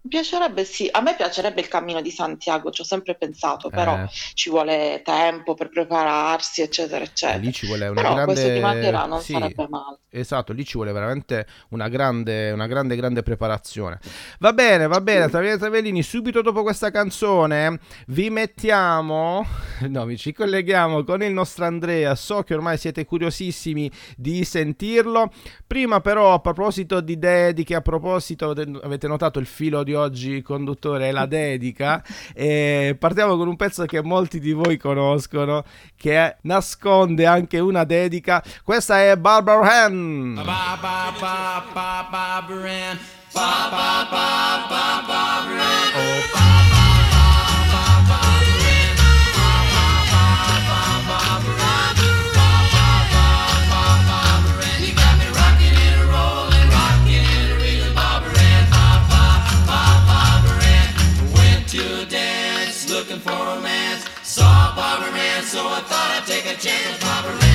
piacerebbe 0.07 0.63
sì, 0.65 0.87
a 0.91 1.01
me 1.01 1.15
piacerebbe 1.15 1.61
il 1.61 1.67
cammino 1.67 2.01
di 2.01 2.11
Santiago, 2.11 2.71
ci 2.71 2.81
ho 2.81 2.83
sempre 2.83 3.15
pensato, 3.15 3.69
però 3.69 4.03
Eh. 4.03 4.09
ci 4.33 4.49
vuole 4.49 5.01
tempo 5.03 5.53
per 5.53 5.69
prepararsi, 5.69 6.61
eccetera, 6.61 7.03
Eh, 7.03 7.07
eccetera. 7.07 7.37
lì 7.39 7.51
ci 7.51 7.65
vuole 7.67 7.87
una 7.87 8.01
Però 8.01 8.13
grande 8.13 8.33
questo 8.33 8.59
Matera 8.59 9.05
non 9.05 9.21
sì, 9.21 9.33
sarebbe 9.33 9.67
male. 9.69 9.97
Esatto, 10.11 10.53
lì 10.53 10.65
ci 10.65 10.73
vuole 10.73 10.91
veramente 10.91 11.45
una 11.69 11.87
grande, 11.87 12.49
una 12.51 12.65
grande, 12.65 12.95
grande 12.95 13.21
preparazione. 13.21 13.99
Va 14.39 14.53
bene, 14.53 14.87
va 14.87 15.01
bene, 15.01 15.27
Travellini 15.29 15.55
e 15.55 15.59
Travellini, 15.59 16.01
subito 16.03 16.41
dopo 16.41 16.63
questa 16.63 16.89
canzone 16.89 17.79
vi 18.07 18.29
mettiamo, 18.31 19.45
no, 19.87 20.05
vi 20.05 20.17
ci 20.17 20.33
colleghiamo 20.33 21.03
con 21.03 21.21
il 21.21 21.31
nostro 21.31 21.65
Andrea, 21.65 22.15
so 22.15 22.41
che 22.43 22.53
ormai 22.55 22.77
siete 22.77 23.05
curiosissimi 23.05 23.91
di 24.15 24.43
sentirlo. 24.45 25.31
Prima 25.67 25.99
però, 26.01 26.33
a 26.33 26.39
proposito 26.39 27.01
di 27.01 27.19
dediche, 27.19 27.75
a 27.75 27.81
proposito, 27.81 28.49
avete 28.81 29.07
notato 29.07 29.37
il 29.39 29.45
filo 29.45 29.83
di 29.83 29.93
oggi 29.99 30.41
conduttore 30.41 31.09
è 31.09 31.11
la 31.11 31.25
dedica, 31.25 32.03
e 32.33 32.95
partiamo 32.97 33.37
con 33.37 33.47
un 33.47 33.55
pezzo 33.55 33.85
che 33.85 34.01
molti 34.01 34.39
di 34.39 34.51
voi 34.51 34.77
conoscono, 34.77 35.63
che 35.95 36.37
nasconde 36.41 37.25
anche 37.25 37.59
una 37.59 37.83
dedica. 37.83 38.43
Questa 38.63 39.01
è 39.01 39.15
Barbara 39.17 39.85
Ann. 39.85 40.35
Ba 40.35 40.77
ba 40.81 41.13
ba 41.19 41.63
ba 41.73 42.07
Barbara 42.09 42.71
Ann. 42.71 42.97
Ba 43.33 43.67
ba 43.69 44.07
ba 44.09 44.67
Barbara. 45.05 45.63
Oh, 45.95 46.21
ba 46.33 46.98
so 65.49 65.67
I 65.67 65.81
thought 65.81 66.11
I'd 66.15 66.27
take 66.27 66.45
a 66.45 66.55
chance 66.55 66.91
with 66.91 67.01
Barbara. 67.01 67.48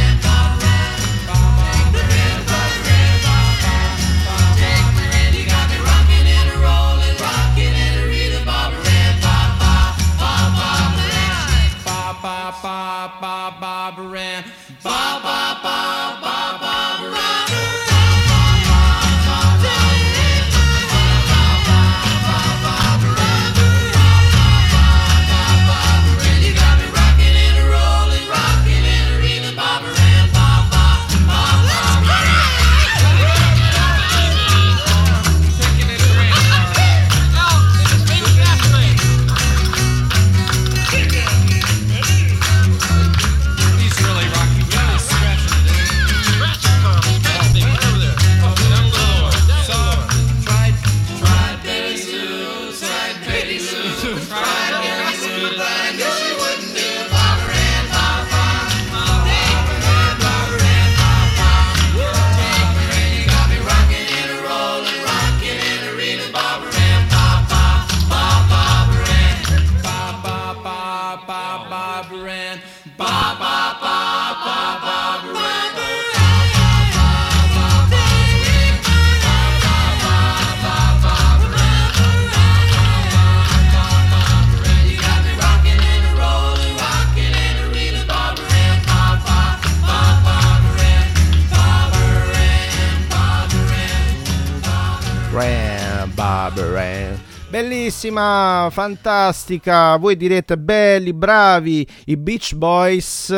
Bellissima, 98.04 98.68
fantastica. 98.70 99.96
Voi 99.96 100.14
direte 100.16 100.58
belli, 100.58 101.14
bravi, 101.14 101.88
i 102.06 102.18
Beach 102.18 102.54
Boys. 102.54 103.32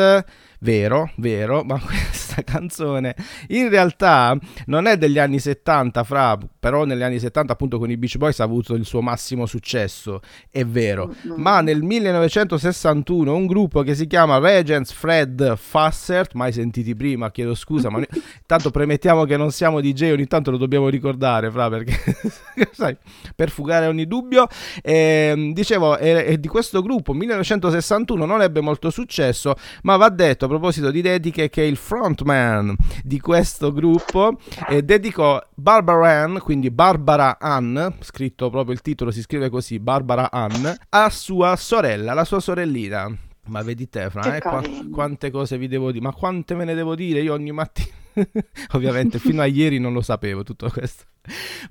Vero, 0.59 1.11
vero, 1.17 1.63
ma 1.63 1.79
questa 1.79 2.43
canzone 2.43 3.15
in 3.49 3.69
realtà 3.69 4.35
non 4.65 4.87
è 4.87 4.97
degli 4.97 5.19
anni 5.19 5.39
70, 5.39 6.03
fra, 6.03 6.37
però 6.59 6.83
negli 6.83 7.03
anni 7.03 7.19
70 7.19 7.53
appunto 7.53 7.77
con 7.77 7.91
i 7.91 7.97
Beach 7.97 8.17
Boys 8.17 8.39
ha 8.39 8.43
avuto 8.43 8.73
il 8.73 8.85
suo 8.85 9.01
massimo 9.01 9.45
successo, 9.45 10.21
è 10.49 10.65
vero, 10.65 11.13
ma 11.35 11.61
nel 11.61 11.83
1961 11.83 13.35
un 13.35 13.45
gruppo 13.45 13.83
che 13.83 13.93
si 13.93 14.07
chiama 14.07 14.39
Regents 14.39 14.91
Fred 14.93 15.55
Fassert, 15.55 16.33
mai 16.33 16.51
sentiti 16.51 16.95
prima, 16.95 17.29
chiedo 17.29 17.53
scusa, 17.53 17.89
ma 17.89 18.01
tanto 18.47 18.71
premettiamo 18.71 19.25
che 19.25 19.37
non 19.37 19.51
siamo 19.51 19.79
DJ, 19.79 20.11
ogni 20.11 20.25
tanto 20.25 20.49
lo 20.49 20.57
dobbiamo 20.57 20.89
ricordare, 20.89 21.51
fra, 21.51 21.69
perché 21.69 21.95
sai, 22.73 22.97
per 23.35 23.51
fugare 23.51 23.85
ogni 23.85 24.07
dubbio, 24.07 24.47
e, 24.81 25.51
dicevo, 25.53 25.97
è, 25.97 26.25
è 26.25 26.37
di 26.39 26.47
questo 26.47 26.81
gruppo 26.81 27.13
1961 27.13 28.25
non 28.25 28.41
ebbe 28.41 28.61
molto 28.61 28.89
successo, 28.89 29.53
ma 29.83 29.97
va 29.97 30.09
detto 30.09 30.46
a 30.47 30.49
proposito 30.49 30.89
di 30.89 31.01
dediche 31.01 31.49
che 31.49 31.61
il 31.61 31.75
frontman 31.75 32.75
di 33.03 33.19
questo 33.19 33.71
gruppo 33.71 34.39
eh, 34.69 34.81
dedicò 34.81 35.41
Barbara 35.53 36.23
Ann, 36.23 36.37
quindi 36.37 36.71
Barbara 36.71 37.37
Ann, 37.39 37.77
scritto 37.99 38.49
proprio 38.49 38.73
il 38.73 38.81
titolo 38.81 39.11
si 39.11 39.21
scrive 39.21 39.49
così, 39.49 39.79
Barbara 39.79 40.31
Ann, 40.31 40.65
a 40.89 41.09
sua 41.09 41.55
sorella, 41.55 42.13
la 42.13 42.25
sua 42.25 42.39
sorellina. 42.39 43.15
Ma 43.47 43.61
vedi 43.61 43.87
te, 43.87 44.09
Fra, 44.09 44.35
eh, 44.35 44.41
qua, 44.41 44.61
quante 44.91 45.29
cose 45.29 45.57
vi 45.57 45.67
devo 45.67 45.91
dire, 45.91 46.03
ma 46.03 46.11
quante 46.11 46.53
me 46.55 46.65
ne 46.65 46.73
devo 46.73 46.95
dire 46.95 47.21
io 47.21 47.33
ogni 47.33 47.51
mattina? 47.51 47.95
Ovviamente 48.73 49.19
fino 49.19 49.41
a 49.41 49.45
ieri 49.45 49.79
non 49.79 49.93
lo 49.93 50.01
sapevo 50.01 50.43
tutto 50.43 50.69
questo. 50.69 51.03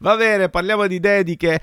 Va 0.01 0.17
bene, 0.17 0.49
parliamo 0.49 0.87
di 0.87 1.01
dediche. 1.01 1.61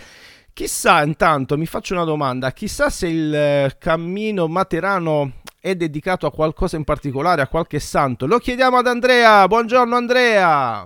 Chissà, 0.53 1.01
intanto 1.03 1.57
mi 1.57 1.65
faccio 1.65 1.95
una 1.95 2.03
domanda, 2.03 2.51
chissà 2.51 2.91
se 2.91 3.07
il 3.07 3.33
eh, 3.33 3.75
cammino 3.79 4.47
materano 4.47 5.41
è 5.63 5.75
dedicato 5.75 6.25
a 6.25 6.31
qualcosa 6.31 6.75
in 6.75 6.83
particolare, 6.83 7.41
a 7.41 7.47
qualche 7.47 7.79
santo. 7.79 8.27
Lo 8.27 8.37
chiediamo 8.37 8.75
ad 8.75 8.85
Andrea. 8.85 9.47
Buongiorno 9.47 9.95
Andrea. 9.95 10.85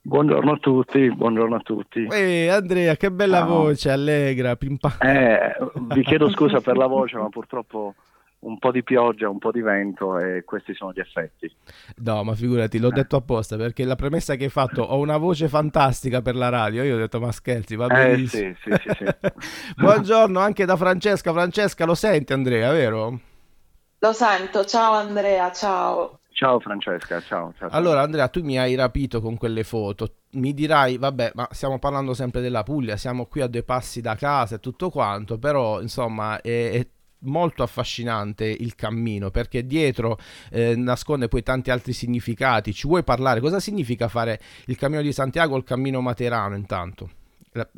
Buongiorno 0.00 0.52
a 0.52 0.56
tutti, 0.56 1.14
buongiorno 1.14 1.56
a 1.56 1.60
tutti. 1.60 2.08
Ehi 2.10 2.48
Andrea, 2.48 2.96
che 2.96 3.10
bella 3.10 3.40
Ciao. 3.40 3.48
voce, 3.48 3.90
allegra, 3.90 4.56
pimpa. 4.56 4.96
Eh, 5.00 5.54
vi 5.74 6.02
chiedo 6.04 6.30
scusa 6.30 6.62
per 6.62 6.78
la 6.78 6.86
voce, 6.86 7.18
ma 7.18 7.28
purtroppo 7.28 7.96
un 8.38 8.58
po' 8.58 8.70
di 8.70 8.82
pioggia, 8.82 9.28
un 9.28 9.36
po' 9.36 9.52
di 9.52 9.60
vento 9.60 10.18
e 10.18 10.42
questi 10.42 10.72
sono 10.72 10.92
gli 10.94 11.00
effetti. 11.00 11.54
No, 11.96 12.24
ma 12.24 12.34
figurati, 12.34 12.78
l'ho 12.78 12.88
eh. 12.88 12.94
detto 12.94 13.16
apposta 13.16 13.58
perché 13.58 13.84
la 13.84 13.96
premessa 13.96 14.36
che 14.36 14.44
hai 14.44 14.50
fatto, 14.50 14.80
ho 14.80 14.98
una 14.98 15.18
voce 15.18 15.48
fantastica 15.48 16.22
per 16.22 16.34
la 16.34 16.48
radio, 16.48 16.82
io 16.82 16.94
ho 16.94 16.98
detto 16.98 17.20
ma 17.20 17.30
scherzi, 17.30 17.76
va 17.76 17.88
benissimo. 17.88 18.48
Eh, 18.48 18.56
sì, 18.62 18.70
sì, 18.70 18.88
sì, 18.88 19.04
sì. 19.04 19.74
Buongiorno 19.76 20.40
anche 20.40 20.64
da 20.64 20.76
Francesca, 20.76 21.30
Francesca 21.30 21.84
lo 21.84 21.94
senti 21.94 22.32
Andrea, 22.32 22.72
vero? 22.72 23.20
Lo 24.00 24.12
sento, 24.12 24.64
ciao 24.64 24.92
Andrea, 24.92 25.50
ciao. 25.50 26.20
Ciao 26.30 26.60
Francesca, 26.60 27.20
ciao, 27.20 27.52
ciao. 27.58 27.68
Allora 27.70 28.02
Andrea, 28.02 28.28
tu 28.28 28.44
mi 28.44 28.56
hai 28.56 28.76
rapito 28.76 29.20
con 29.20 29.36
quelle 29.36 29.64
foto. 29.64 30.18
Mi 30.32 30.54
dirai, 30.54 30.96
vabbè, 30.96 31.32
ma 31.34 31.48
stiamo 31.50 31.80
parlando 31.80 32.14
sempre 32.14 32.40
della 32.40 32.62
Puglia, 32.62 32.96
siamo 32.96 33.26
qui 33.26 33.40
a 33.40 33.48
due 33.48 33.64
passi 33.64 34.00
da 34.00 34.14
casa 34.14 34.54
e 34.54 34.60
tutto 34.60 34.88
quanto, 34.88 35.36
però 35.38 35.80
insomma 35.80 36.40
è, 36.40 36.70
è 36.70 36.86
molto 37.22 37.64
affascinante 37.64 38.44
il 38.44 38.76
cammino 38.76 39.32
perché 39.32 39.66
dietro 39.66 40.16
eh, 40.50 40.76
nasconde 40.76 41.26
poi 41.26 41.42
tanti 41.42 41.72
altri 41.72 41.92
significati. 41.92 42.72
Ci 42.72 42.86
vuoi 42.86 43.02
parlare? 43.02 43.40
Cosa 43.40 43.58
significa 43.58 44.06
fare 44.06 44.38
il 44.66 44.76
cammino 44.76 45.02
di 45.02 45.12
Santiago 45.12 45.54
o 45.54 45.56
il 45.56 45.64
cammino 45.64 46.00
materano 46.00 46.54
intanto? 46.54 47.10
La, 47.50 47.68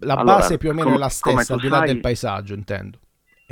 la 0.00 0.14
allora, 0.14 0.38
base 0.38 0.58
più 0.58 0.70
o 0.70 0.72
meno 0.72 0.88
com- 0.88 0.96
è 0.96 0.98
la 0.98 1.08
stessa, 1.08 1.54
al 1.54 1.60
di 1.60 1.68
là 1.68 1.78
sai... 1.78 1.86
del 1.86 2.00
paesaggio, 2.00 2.54
intendo. 2.54 2.98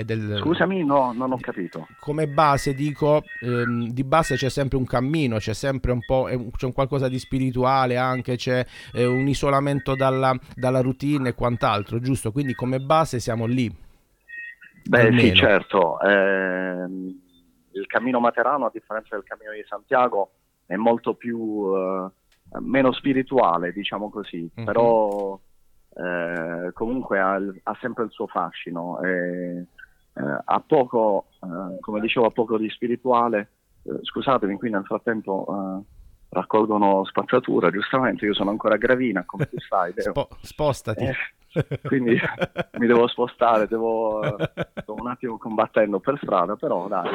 Del, 0.04 0.36
Scusami, 0.42 0.84
no, 0.84 1.12
non 1.14 1.32
ho 1.32 1.38
capito. 1.40 1.88
Come 2.00 2.28
base 2.28 2.74
dico, 2.74 3.22
ehm, 3.40 3.88
di 3.88 4.04
base 4.04 4.36
c'è 4.36 4.50
sempre 4.50 4.76
un 4.76 4.84
cammino, 4.84 5.38
c'è 5.38 5.54
sempre 5.54 5.90
un 5.90 6.00
po', 6.04 6.28
c'è 6.54 6.66
un 6.66 6.74
qualcosa 6.74 7.08
di 7.08 7.18
spirituale 7.18 7.96
anche, 7.96 8.36
c'è 8.36 8.62
eh, 8.92 9.06
un 9.06 9.26
isolamento 9.26 9.94
dalla, 9.94 10.38
dalla, 10.54 10.82
routine 10.82 11.30
e 11.30 11.34
quant'altro, 11.34 11.98
giusto? 11.98 12.30
Quindi 12.30 12.54
come 12.54 12.78
base 12.78 13.20
siamo 13.20 13.46
lì. 13.46 13.74
Beh 14.84 15.06
almeno. 15.06 15.20
sì, 15.20 15.34
certo. 15.34 15.98
Eh, 16.00 16.84
il 17.72 17.86
cammino 17.86 18.20
materano, 18.20 18.66
a 18.66 18.70
differenza 18.70 19.14
del 19.16 19.24
cammino 19.24 19.52
di 19.52 19.64
Santiago, 19.66 20.32
è 20.66 20.76
molto 20.76 21.14
più, 21.14 21.72
eh, 21.74 22.10
meno 22.60 22.92
spirituale, 22.92 23.72
diciamo 23.72 24.10
così, 24.10 24.40
mm-hmm. 24.40 24.66
però 24.66 25.40
eh, 25.94 26.70
comunque 26.74 27.18
ha, 27.18 27.36
ha, 27.62 27.78
sempre 27.80 28.04
il 28.04 28.10
suo 28.10 28.26
fascino. 28.26 29.00
E, 29.00 29.68
eh, 30.16 30.42
ha 30.44 30.60
poco, 30.66 31.26
eh, 31.42 31.78
come 31.80 32.00
dicevo, 32.00 32.26
ha 32.26 32.30
poco 32.30 32.56
di 32.56 32.68
spirituale. 32.70 33.50
Eh, 33.82 33.98
scusatemi, 34.02 34.56
qui 34.56 34.70
nel 34.70 34.84
frattempo 34.84 35.46
eh, 35.48 35.84
raccolgono 36.30 37.04
spazzatura, 37.04 37.70
giustamente, 37.70 38.24
io 38.24 38.34
sono 38.34 38.50
ancora 38.50 38.76
Gravina, 38.76 39.24
come 39.24 39.48
tu 39.48 39.58
sai. 39.60 39.92
Spo- 39.96 40.28
spostati. 40.40 41.04
Eh, 41.04 41.80
quindi 41.82 42.18
mi 42.78 42.86
devo 42.86 43.06
spostare, 43.08 43.66
devo, 43.66 44.22
sto 44.80 44.94
un 44.94 45.06
attimo 45.06 45.36
combattendo 45.36 46.00
per 46.00 46.18
strada, 46.22 46.56
però 46.56 46.88
dai, 46.88 47.10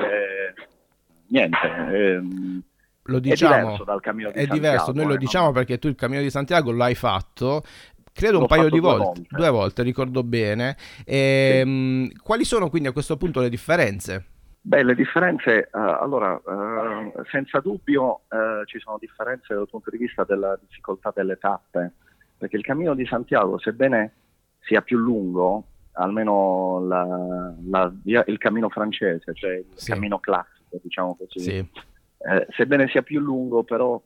niente. 1.28 1.58
Ehm, 1.68 2.64
lo 3.06 3.20
diciamo, 3.20 3.54
è 3.54 3.60
diverso 3.62 3.84
dal 3.84 4.00
cammino 4.00 4.32
di 4.32 4.38
è 4.38 4.46
diverso, 4.46 4.92
noi 4.92 5.06
lo 5.06 5.16
diciamo 5.16 5.52
perché 5.52 5.80
tu 5.80 5.88
il 5.88 5.96
cammino 5.96 6.22
di 6.22 6.30
Santiago 6.30 6.72
l'hai 6.72 6.94
fatto 6.94 7.64
credo 8.13 8.36
L'ho 8.36 8.41
un 8.41 8.47
paio 8.47 8.69
di 8.69 8.80
volte, 8.80 9.04
volte, 9.04 9.28
due 9.30 9.50
volte, 9.50 9.84
ricordo 9.84 10.24
bene. 10.24 10.76
E, 11.06 11.52
sì. 11.54 11.60
Ehm, 11.60 12.12
quali 12.21 12.43
sono 12.43 12.69
quindi 12.69 12.89
a 12.89 12.91
questo 12.91 13.17
punto 13.17 13.41
le 13.41 13.50
differenze? 13.50 14.26
Beh, 14.63 14.84
le 14.84 14.93
differenze, 14.93 15.69
uh, 15.74 15.78
allora, 15.78 16.34
uh, 16.34 17.12
senza 17.32 17.60
dubbio 17.60 18.21
uh, 18.30 18.63
ci 18.65 18.78
sono 18.78 18.97
differenze 19.00 19.56
dal 19.56 19.67
punto 19.67 19.89
di 19.89 19.97
vista 19.97 20.24
della 20.24 20.56
difficoltà 20.62 21.12
delle 21.15 21.38
tappe, 21.38 21.93
perché 22.38 22.58
il 22.58 22.63
cammino 22.63 22.93
di 22.93 23.06
Santiago, 23.08 23.58
sebbene 23.58 24.13
sia 24.60 24.82
più 24.82 25.00
lungo, 25.00 25.65
almeno 25.93 26.86
la, 26.86 27.54
la 27.69 27.91
via, 28.04 28.24
il 28.28 28.38
cammino 28.38 28.69
francese, 28.69 29.34
cioè 29.34 29.56
il 29.56 29.65
sì. 29.74 29.91
cammino 29.91 30.19
classico, 30.19 30.80
diciamo 30.82 31.15
così, 31.15 31.39
sì. 31.39 31.58
eh, 31.58 32.47
sebbene 32.52 32.88
sia 32.88 33.02
più 33.02 33.19
lungo, 33.19 33.63
però 33.63 34.00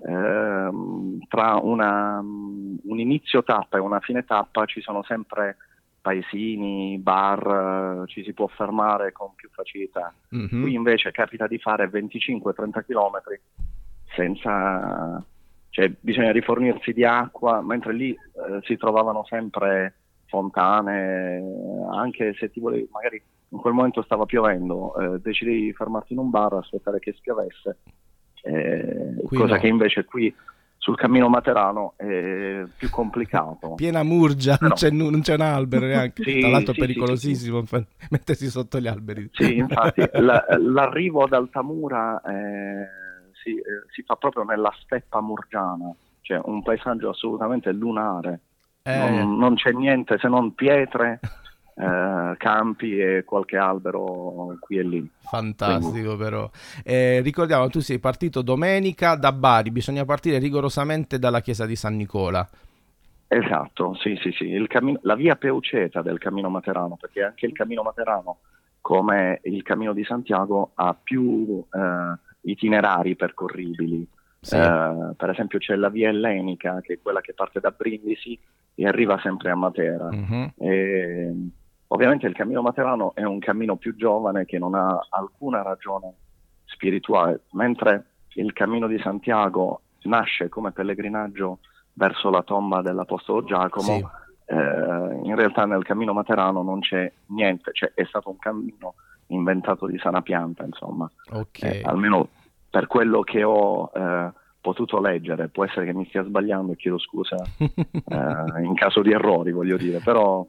tra 0.00 1.56
una, 1.56 2.18
un 2.20 2.98
inizio 2.98 3.42
tappa 3.42 3.76
e 3.76 3.80
una 3.80 4.00
fine 4.00 4.24
tappa 4.24 4.64
ci 4.64 4.80
sono 4.80 5.02
sempre 5.02 5.56
paesini, 6.00 6.98
bar, 6.98 8.04
ci 8.06 8.24
si 8.24 8.32
può 8.32 8.46
fermare 8.46 9.12
con 9.12 9.34
più 9.34 9.50
facilità. 9.52 10.12
Mm-hmm. 10.34 10.62
Qui 10.62 10.74
invece 10.74 11.10
capita 11.10 11.46
di 11.46 11.58
fare 11.58 11.90
25-30 11.90 12.84
km 12.86 13.22
senza... 14.14 15.22
cioè 15.68 15.92
bisogna 16.00 16.32
rifornirsi 16.32 16.92
di 16.92 17.04
acqua, 17.04 17.60
mentre 17.60 17.92
lì 17.92 18.10
eh, 18.10 18.60
si 18.62 18.76
trovavano 18.76 19.24
sempre 19.26 19.94
fontane, 20.26 21.42
anche 21.92 22.34
se 22.38 22.50
ti 22.50 22.60
volevi, 22.60 22.88
magari 22.90 23.22
in 23.48 23.58
quel 23.58 23.74
momento 23.74 24.00
stava 24.02 24.24
piovendo, 24.24 24.94
eh, 24.96 25.20
decidi 25.20 25.60
di 25.60 25.72
fermarti 25.72 26.12
in 26.12 26.20
un 26.20 26.30
bar, 26.30 26.54
aspettare 26.54 27.00
che 27.00 27.12
spiovesse 27.12 27.78
eh, 28.42 29.14
cosa 29.24 29.54
no. 29.54 29.60
che 29.60 29.66
invece 29.66 30.04
qui 30.04 30.34
sul 30.80 30.96
cammino 30.96 31.28
Materano 31.28 31.92
è 31.96 32.62
più 32.76 32.88
complicato. 32.90 33.74
Piena 33.76 34.02
murgia, 34.02 34.56
non, 34.60 34.72
c'è, 34.72 34.90
non, 34.90 35.20
c'è, 35.20 35.34
un 35.34 35.42
albero 35.42 35.84
neanche, 35.86 36.22
sì, 36.22 36.40
tra 36.40 36.48
l'altro 36.48 36.72
sì, 36.72 36.80
pericolosissimo 36.80 37.64
sì, 37.66 37.84
mettersi 38.10 38.48
sotto 38.48 38.80
gli 38.80 38.86
alberi. 38.86 39.28
Sì, 39.32 39.56
infatti 39.56 40.08
la, 40.12 40.44
l'arrivo 40.58 41.24
ad 41.24 41.34
Altamura 41.34 42.20
eh, 42.22 42.88
si, 43.42 43.56
eh, 43.56 43.84
si, 43.92 44.02
fa 44.02 44.16
proprio 44.16 44.44
nella 44.44 44.72
steppa 44.82 45.20
murgiana, 45.20 45.94
cioè 46.22 46.40
un 46.44 46.62
paesaggio 46.62 47.10
assolutamente 47.10 47.70
lunare, 47.72 48.40
eh. 48.82 48.96
non, 48.96 49.36
non 49.36 49.54
c'è 49.56 49.72
niente 49.72 50.16
se 50.18 50.28
non 50.28 50.54
pietre 50.54 51.20
eh, 51.80 52.36
campi 52.36 52.98
e 52.98 53.24
qualche 53.24 53.56
albero 53.56 54.56
qui 54.60 54.78
e 54.78 54.82
lì. 54.82 55.10
Fantastico 55.20 55.90
Quindi. 55.90 56.16
però. 56.16 56.50
Eh, 56.84 57.20
ricordiamo, 57.20 57.68
tu 57.68 57.80
sei 57.80 57.98
partito 57.98 58.42
domenica 58.42 59.14
da 59.14 59.32
Bari, 59.32 59.70
bisogna 59.70 60.04
partire 60.04 60.38
rigorosamente 60.38 61.18
dalla 61.18 61.40
chiesa 61.40 61.66
di 61.66 61.76
San 61.76 61.96
Nicola. 61.96 62.46
Esatto, 63.32 63.94
sì, 63.94 64.18
sì, 64.20 64.32
sì, 64.32 64.64
cammino, 64.66 64.98
la 65.02 65.14
via 65.14 65.36
Peuceta 65.36 66.02
del 66.02 66.18
Cammino 66.18 66.48
Materano, 66.50 66.96
perché 67.00 67.22
anche 67.22 67.46
il 67.46 67.52
Cammino 67.52 67.82
Materano, 67.82 68.38
come 68.80 69.38
il 69.44 69.62
Cammino 69.62 69.92
di 69.92 70.02
Santiago, 70.02 70.72
ha 70.74 70.96
più 71.00 71.64
eh, 71.72 72.18
itinerari 72.40 73.14
percorribili. 73.14 74.06
Sì. 74.42 74.56
Uh, 74.56 75.14
per 75.16 75.28
esempio 75.28 75.58
c'è 75.58 75.76
la 75.76 75.90
via 75.90 76.08
ellenica 76.08 76.80
che 76.80 76.94
è 76.94 76.98
quella 77.02 77.20
che 77.20 77.34
parte 77.34 77.60
da 77.60 77.74
Brindisi 77.76 78.38
e 78.74 78.86
arriva 78.86 79.20
sempre 79.22 79.50
a 79.50 79.54
Matera. 79.54 80.08
Uh-huh. 80.08 80.50
E, 80.56 81.34
Ovviamente 81.92 82.26
il 82.26 82.34
cammino 82.34 82.62
materano 82.62 83.14
è 83.14 83.24
un 83.24 83.40
cammino 83.40 83.76
più 83.76 83.96
giovane 83.96 84.44
che 84.44 84.58
non 84.58 84.74
ha 84.74 85.06
alcuna 85.10 85.62
ragione 85.62 86.14
spirituale, 86.66 87.42
mentre 87.52 88.04
il 88.34 88.52
cammino 88.52 88.86
di 88.86 88.98
Santiago 89.00 89.80
nasce 90.02 90.48
come 90.48 90.70
pellegrinaggio 90.70 91.58
verso 91.94 92.30
la 92.30 92.42
tomba 92.42 92.80
dell'Apostolo 92.80 93.42
Giacomo, 93.44 93.96
Sì. 93.96 94.06
eh, 94.46 95.20
in 95.24 95.34
realtà 95.34 95.64
nel 95.66 95.82
cammino 95.82 96.12
materano 96.12 96.62
non 96.62 96.78
c'è 96.78 97.10
niente, 97.26 97.72
cioè 97.72 97.90
è 97.92 98.04
stato 98.04 98.30
un 98.30 98.38
cammino 98.38 98.94
inventato 99.26 99.86
di 99.86 99.98
sana 99.98 100.22
pianta, 100.22 100.64
insomma. 100.64 101.10
Ok. 101.32 101.62
Eh, 101.62 101.82
almeno 101.84 102.28
per 102.70 102.86
quello 102.86 103.22
che 103.22 103.42
ho 103.42 103.90
eh, 103.92 104.30
potuto 104.60 105.00
leggere, 105.00 105.48
può 105.48 105.64
essere 105.64 105.86
che 105.86 105.92
mi 105.92 106.06
stia 106.06 106.22
sbagliando 106.22 106.70
e 106.72 106.76
chiedo 106.76 106.98
scusa 106.98 107.36
eh, 107.58 108.62
in 108.62 108.74
caso 108.74 109.02
di 109.02 109.10
errori, 109.10 109.50
voglio 109.50 109.76
dire, 109.76 109.98
però 109.98 110.46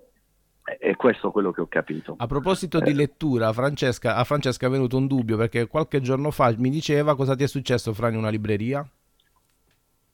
è, 0.64 0.78
è 0.80 0.96
questo 0.96 1.32
quello 1.32 1.52
che 1.52 1.62
ho 1.62 1.68
capito. 1.68 2.16
A 2.18 2.28
proposito 2.28 2.80
di 2.80 2.92
Eh. 2.92 2.94
lettura, 2.94 3.52
Francesca, 3.54 4.16
a 4.16 4.24
Francesca 4.24 4.68
è 4.68 4.70
venuto 4.70 4.98
un 4.98 5.08
dubbio 5.08 5.38
perché 5.38 5.68
qualche 5.68 6.02
giorno 6.02 6.32
fa 6.32 6.54
mi 6.58 6.70
diceva 6.70 7.16
cosa 7.16 7.36
ti 7.36 7.44
è 7.44 7.48
successo 7.48 7.94
fra 7.94 8.10
in 8.10 8.18
una 8.18 8.30
libreria. 8.30 8.88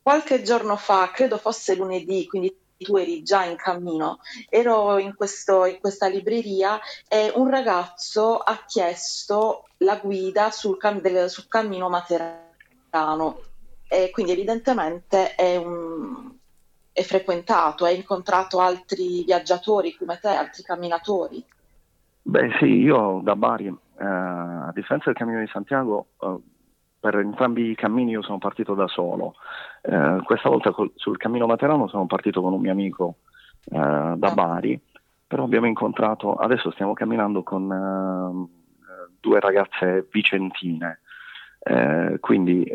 Qualche 0.02 0.42
giorno 0.42 0.78
fa, 0.78 1.12
credo 1.14 1.38
fosse 1.38 1.76
lunedì, 1.76 2.26
quindi 2.28 2.56
tu 2.78 2.96
eri 2.96 3.24
già 3.24 3.44
in 3.44 3.58
cammino, 3.58 4.20
ero 4.50 4.98
in, 5.00 5.16
questo- 5.16 5.66
in 5.66 5.80
questa 5.80 6.08
libreria 6.08 6.80
e 7.10 7.32
un 7.36 7.50
ragazzo 7.50 8.38
ha 8.38 8.64
chiesto 8.66 9.66
la 9.80 9.98
guida 9.98 10.52
sul, 10.52 10.78
cam- 10.78 11.02
del- 11.02 11.30
sul 11.30 11.48
cammino 11.48 11.90
materano 11.90 13.42
e 13.90 14.10
quindi 14.12 14.32
evidentemente 14.32 15.36
è, 15.36 15.56
un- 15.58 16.37
è 16.98 17.04
frequentato, 17.04 17.86
hai 17.86 17.96
incontrato 17.98 18.60
altri 18.60 19.24
viaggiatori 19.24 19.96
come 19.96 20.18
te, 20.20 20.30
altri 20.30 20.64
camminatori. 20.64 21.46
Beh 22.24 22.56
sì, 22.58 22.66
io 22.66 23.22
da 23.22 23.36
Bari, 23.36 23.68
eh, 23.68 24.04
a 24.04 24.72
differenza 24.74 25.12
del 25.12 25.14
Cammino 25.14 25.40
di 25.40 25.48
Santiago, 25.48 26.08
eh, 26.20 26.38
per 27.00 27.20
entrambi 27.20 27.70
i 27.70 27.76
cammini 27.76 28.14
io 28.14 28.24
sono 28.24 28.40
partito 28.40 28.74
da 28.74 28.88
solo. 28.88 29.36
Eh, 29.84 30.22
questa 30.24 30.50
volta 30.50 30.72
col- 30.72 30.92
sul 30.96 31.18
Cammino 31.18 31.46
Materano 31.46 31.88
sono 31.88 32.08
partito 32.08 32.42
con 32.42 32.54
un 32.54 32.62
mio 32.62 32.72
amico 32.72 33.18
eh, 33.66 34.14
da 34.16 34.32
Bari, 34.34 34.82
però 35.28 35.44
abbiamo 35.44 35.68
incontrato, 35.68 36.34
adesso 36.34 36.72
stiamo 36.72 36.94
camminando 36.94 37.44
con 37.44 37.72
eh, 37.72 38.50
due 39.20 39.40
ragazze 39.40 40.08
vicentine, 40.12 41.02
Eh, 41.60 42.18
quindi 42.22 42.66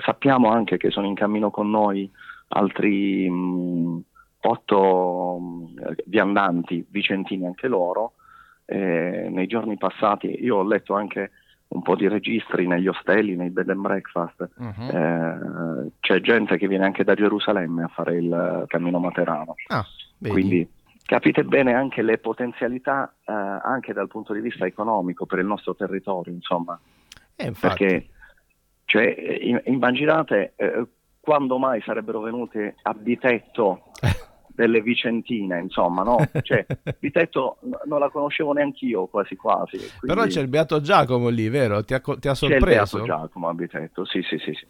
sappiamo 0.00 0.50
anche 0.50 0.76
che 0.76 0.90
sono 0.90 1.06
in 1.06 1.14
cammino 1.14 1.50
con 1.50 1.70
noi 1.70 2.10
altri 2.52 3.28
mh, 3.28 4.00
otto 4.40 5.38
mh, 5.38 5.94
viandanti 6.06 6.86
vicentini 6.88 7.46
anche 7.46 7.68
loro. 7.68 8.14
Eh, 8.64 9.28
nei 9.30 9.46
giorni 9.46 9.76
passati 9.76 10.42
io 10.42 10.58
ho 10.58 10.62
letto 10.62 10.94
anche 10.94 11.30
un 11.68 11.82
po' 11.82 11.96
di 11.96 12.06
registri 12.06 12.66
negli 12.66 12.86
ostelli, 12.86 13.34
nei 13.34 13.50
bed 13.50 13.70
and 13.70 13.80
breakfast. 13.80 14.50
Mhm. 14.56 14.90
Eh, 14.90 15.90
c'è 16.00 16.20
gente 16.20 16.56
che 16.58 16.68
viene 16.68 16.84
anche 16.84 17.04
da 17.04 17.14
Gerusalemme 17.14 17.84
a 17.84 17.88
fare 17.88 18.16
il 18.16 18.64
cammino 18.66 18.98
materano. 18.98 19.54
Ah? 19.68 19.84
Quindi 20.20 20.68
capite 21.04 21.44
bene 21.44 21.74
anche 21.74 22.02
le 22.02 22.18
potenzialità 22.18 23.12
eh, 23.24 23.32
anche 23.32 23.92
dal 23.92 24.08
punto 24.08 24.32
di 24.32 24.40
vista 24.40 24.66
economico 24.66 25.26
per 25.26 25.38
il 25.40 25.46
nostro 25.46 25.74
territorio, 25.74 26.32
insomma. 26.32 26.78
Eh. 27.36 27.52
Perché 27.58 28.08
cioè, 28.84 29.04
immaginate 29.64 30.52
eh, 30.56 30.86
quando 31.22 31.56
mai 31.56 31.80
sarebbero 31.82 32.20
venute 32.20 32.74
a 32.82 32.92
Bitetto 32.94 33.92
delle 34.48 34.82
Vicentine, 34.82 35.60
insomma, 35.60 36.02
no? 36.02 36.18
Cioè, 36.42 36.66
Bitetto 36.98 37.58
non 37.84 38.00
la 38.00 38.10
conoscevo 38.10 38.52
neanche 38.52 38.86
io 38.86 39.06
quasi 39.06 39.36
quasi. 39.36 39.78
Però 40.00 40.14
quindi 40.14 40.34
c'è 40.34 40.40
il 40.40 40.48
Beato 40.48 40.80
Giacomo 40.80 41.28
lì, 41.28 41.48
vero? 41.48 41.84
Ti 41.84 41.94
ha, 41.94 42.00
ti 42.00 42.10
ha 42.10 42.16
c'è 42.16 42.28
il 42.30 42.36
sorpreso? 42.36 42.96
Beato 42.98 43.04
Giacomo 43.04 43.48
a 43.48 43.54
Bitetto, 43.54 44.04
sì, 44.04 44.20
sì, 44.22 44.36
sì. 44.38 44.52
sì. 44.52 44.66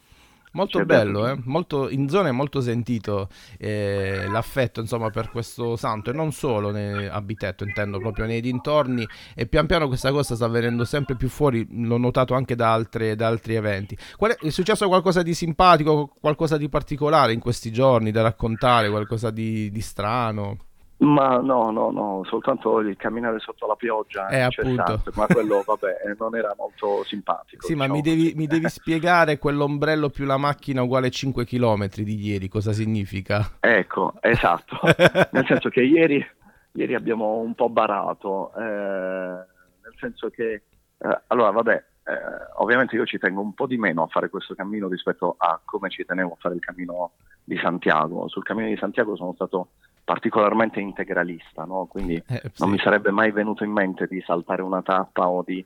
Molto 0.52 0.78
il 0.78 0.84
bello, 0.84 1.28
eh? 1.28 1.38
molto, 1.44 1.88
in 1.88 2.08
zona 2.08 2.28
è 2.28 2.32
molto 2.32 2.60
sentito 2.60 3.28
eh, 3.58 4.26
l'affetto 4.28 4.80
insomma, 4.80 5.08
per 5.08 5.30
questo 5.30 5.76
santo 5.76 6.10
e 6.10 6.12
non 6.12 6.30
solo 6.32 6.70
ne- 6.70 7.08
a 7.08 7.20
Bitetto, 7.22 7.64
intendo 7.64 7.98
proprio 7.98 8.26
nei 8.26 8.42
dintorni 8.42 9.06
e 9.34 9.46
pian 9.46 9.66
piano 9.66 9.88
questa 9.88 10.10
cosa 10.10 10.34
sta 10.34 10.48
venendo 10.48 10.84
sempre 10.84 11.16
più 11.16 11.28
fuori, 11.28 11.66
l'ho 11.70 11.96
notato 11.96 12.34
anche 12.34 12.54
da, 12.54 12.72
altre- 12.72 13.16
da 13.16 13.28
altri 13.28 13.54
eventi. 13.54 13.96
Qual 14.16 14.32
è, 14.32 14.36
è 14.36 14.50
successo 14.50 14.88
qualcosa 14.88 15.22
di 15.22 15.32
simpatico, 15.32 16.14
qualcosa 16.20 16.58
di 16.58 16.68
particolare 16.68 17.32
in 17.32 17.40
questi 17.40 17.72
giorni 17.72 18.10
da 18.10 18.20
raccontare, 18.22 18.90
qualcosa 18.90 19.30
di, 19.30 19.70
di 19.70 19.80
strano? 19.80 20.58
Ma 21.02 21.38
no, 21.38 21.70
no, 21.72 21.90
no, 21.90 22.22
soltanto 22.24 22.78
il 22.78 22.96
camminare 22.96 23.40
sotto 23.40 23.66
la 23.66 23.74
pioggia 23.74 24.28
Eh, 24.28 24.44
incessante, 24.44 24.80
appunto. 24.92 25.12
ma 25.16 25.26
quello, 25.26 25.62
vabbè, 25.66 26.14
non 26.16 26.36
era 26.36 26.54
molto 26.56 27.02
simpatico. 27.04 27.66
Sì, 27.66 27.74
ma 27.74 27.88
mi 27.88 28.00
diciamo. 28.00 28.22
devi, 28.22 28.34
mi 28.36 28.46
devi 28.46 28.68
spiegare 28.70 29.38
quell'ombrello 29.38 30.10
più 30.10 30.24
la 30.24 30.36
macchina 30.36 30.82
uguale 30.82 31.10
5 31.10 31.44
km 31.44 31.88
di 31.88 32.14
ieri, 32.24 32.48
cosa 32.48 32.72
significa? 32.72 33.56
Ecco, 33.58 34.14
esatto. 34.20 34.78
nel 35.32 35.44
senso 35.46 35.70
che 35.70 35.82
ieri, 35.82 36.24
ieri 36.72 36.94
abbiamo 36.94 37.38
un 37.38 37.54
po' 37.54 37.68
barato, 37.68 38.52
eh, 38.54 38.60
nel 38.62 39.94
senso 39.98 40.30
che, 40.30 40.52
eh, 40.98 41.20
allora 41.26 41.50
vabbè, 41.50 41.84
eh, 42.04 42.12
ovviamente 42.58 42.94
io 42.94 43.04
ci 43.06 43.18
tengo 43.18 43.40
un 43.40 43.54
po' 43.54 43.66
di 43.66 43.76
meno 43.76 44.04
a 44.04 44.06
fare 44.06 44.28
questo 44.28 44.54
cammino 44.54 44.86
rispetto 44.86 45.34
a 45.38 45.60
come 45.64 45.90
ci 45.90 46.04
tenevo 46.04 46.32
a 46.34 46.36
fare 46.38 46.54
il 46.54 46.60
cammino 46.60 47.12
di 47.44 47.56
Santiago. 47.58 48.28
Sul 48.28 48.42
cammino 48.42 48.68
di 48.68 48.76
Santiago 48.76 49.16
sono 49.16 49.32
stato 49.34 49.68
particolarmente 50.04 50.80
integralista, 50.80 51.64
no? 51.64 51.86
quindi 51.86 52.14
Eh, 52.26 52.40
sì. 52.42 52.50
non 52.58 52.70
mi 52.70 52.78
sarebbe 52.78 53.10
mai 53.10 53.30
venuto 53.30 53.64
in 53.64 53.70
mente 53.70 54.06
di 54.06 54.20
saltare 54.20 54.62
una 54.62 54.82
tappa 54.82 55.28
o 55.28 55.42
di 55.42 55.64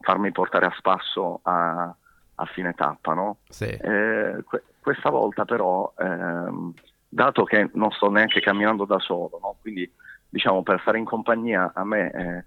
farmi 0.00 0.32
portare 0.32 0.66
a 0.66 0.74
spasso 0.76 1.40
a, 1.42 1.94
a 2.34 2.44
fine 2.46 2.74
tappa, 2.74 3.14
no? 3.14 3.38
Sì. 3.48 3.64
Eh, 3.66 4.42
que- 4.44 4.62
questa 4.80 5.10
volta 5.10 5.44
però, 5.44 5.92
ehm, 5.98 6.72
dato 7.08 7.44
che 7.44 7.70
non 7.74 7.90
sto 7.92 8.10
neanche 8.10 8.40
camminando 8.40 8.84
da 8.84 8.98
solo, 8.98 9.38
no? 9.40 9.56
quindi 9.60 9.90
diciamo 10.28 10.62
per 10.62 10.80
stare 10.80 10.98
in 10.98 11.04
compagnia 11.04 11.70
a 11.74 11.84
me 11.84 12.10
eh, 12.10 12.44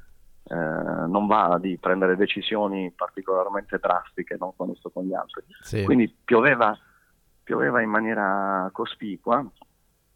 eh, 0.53 0.55
non 0.55 1.27
va 1.27 1.57
di 1.59 1.77
prendere 1.77 2.15
decisioni 2.15 2.91
particolarmente 2.95 3.77
drastiche 3.79 4.37
quando 4.37 4.75
sto 4.75 4.89
con 4.89 5.05
gli 5.05 5.13
altri. 5.13 5.43
Sì. 5.61 5.83
Quindi 5.83 6.13
pioveva, 6.23 6.77
pioveva 7.49 7.81
in 7.81 7.89
maniera 7.89 8.69
cospicua 8.71 9.43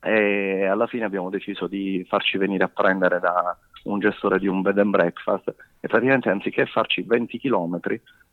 e 0.03 0.67
alla 0.67 0.85
fine 0.85 1.03
abbiamo 1.05 1.31
deciso 1.31 1.65
di 1.65 2.05
farci 2.07 2.37
venire 2.37 2.63
a 2.63 2.67
prendere 2.67 3.19
da 3.19 3.57
un 3.85 3.97
gestore 3.99 4.37
di 4.37 4.45
un 4.47 4.61
bed 4.61 4.77
and 4.77 4.91
breakfast 4.91 5.47
e 5.79 5.87
praticamente 5.87 6.29
anziché 6.29 6.67
farci 6.67 7.01
20 7.01 7.39
km 7.39 7.79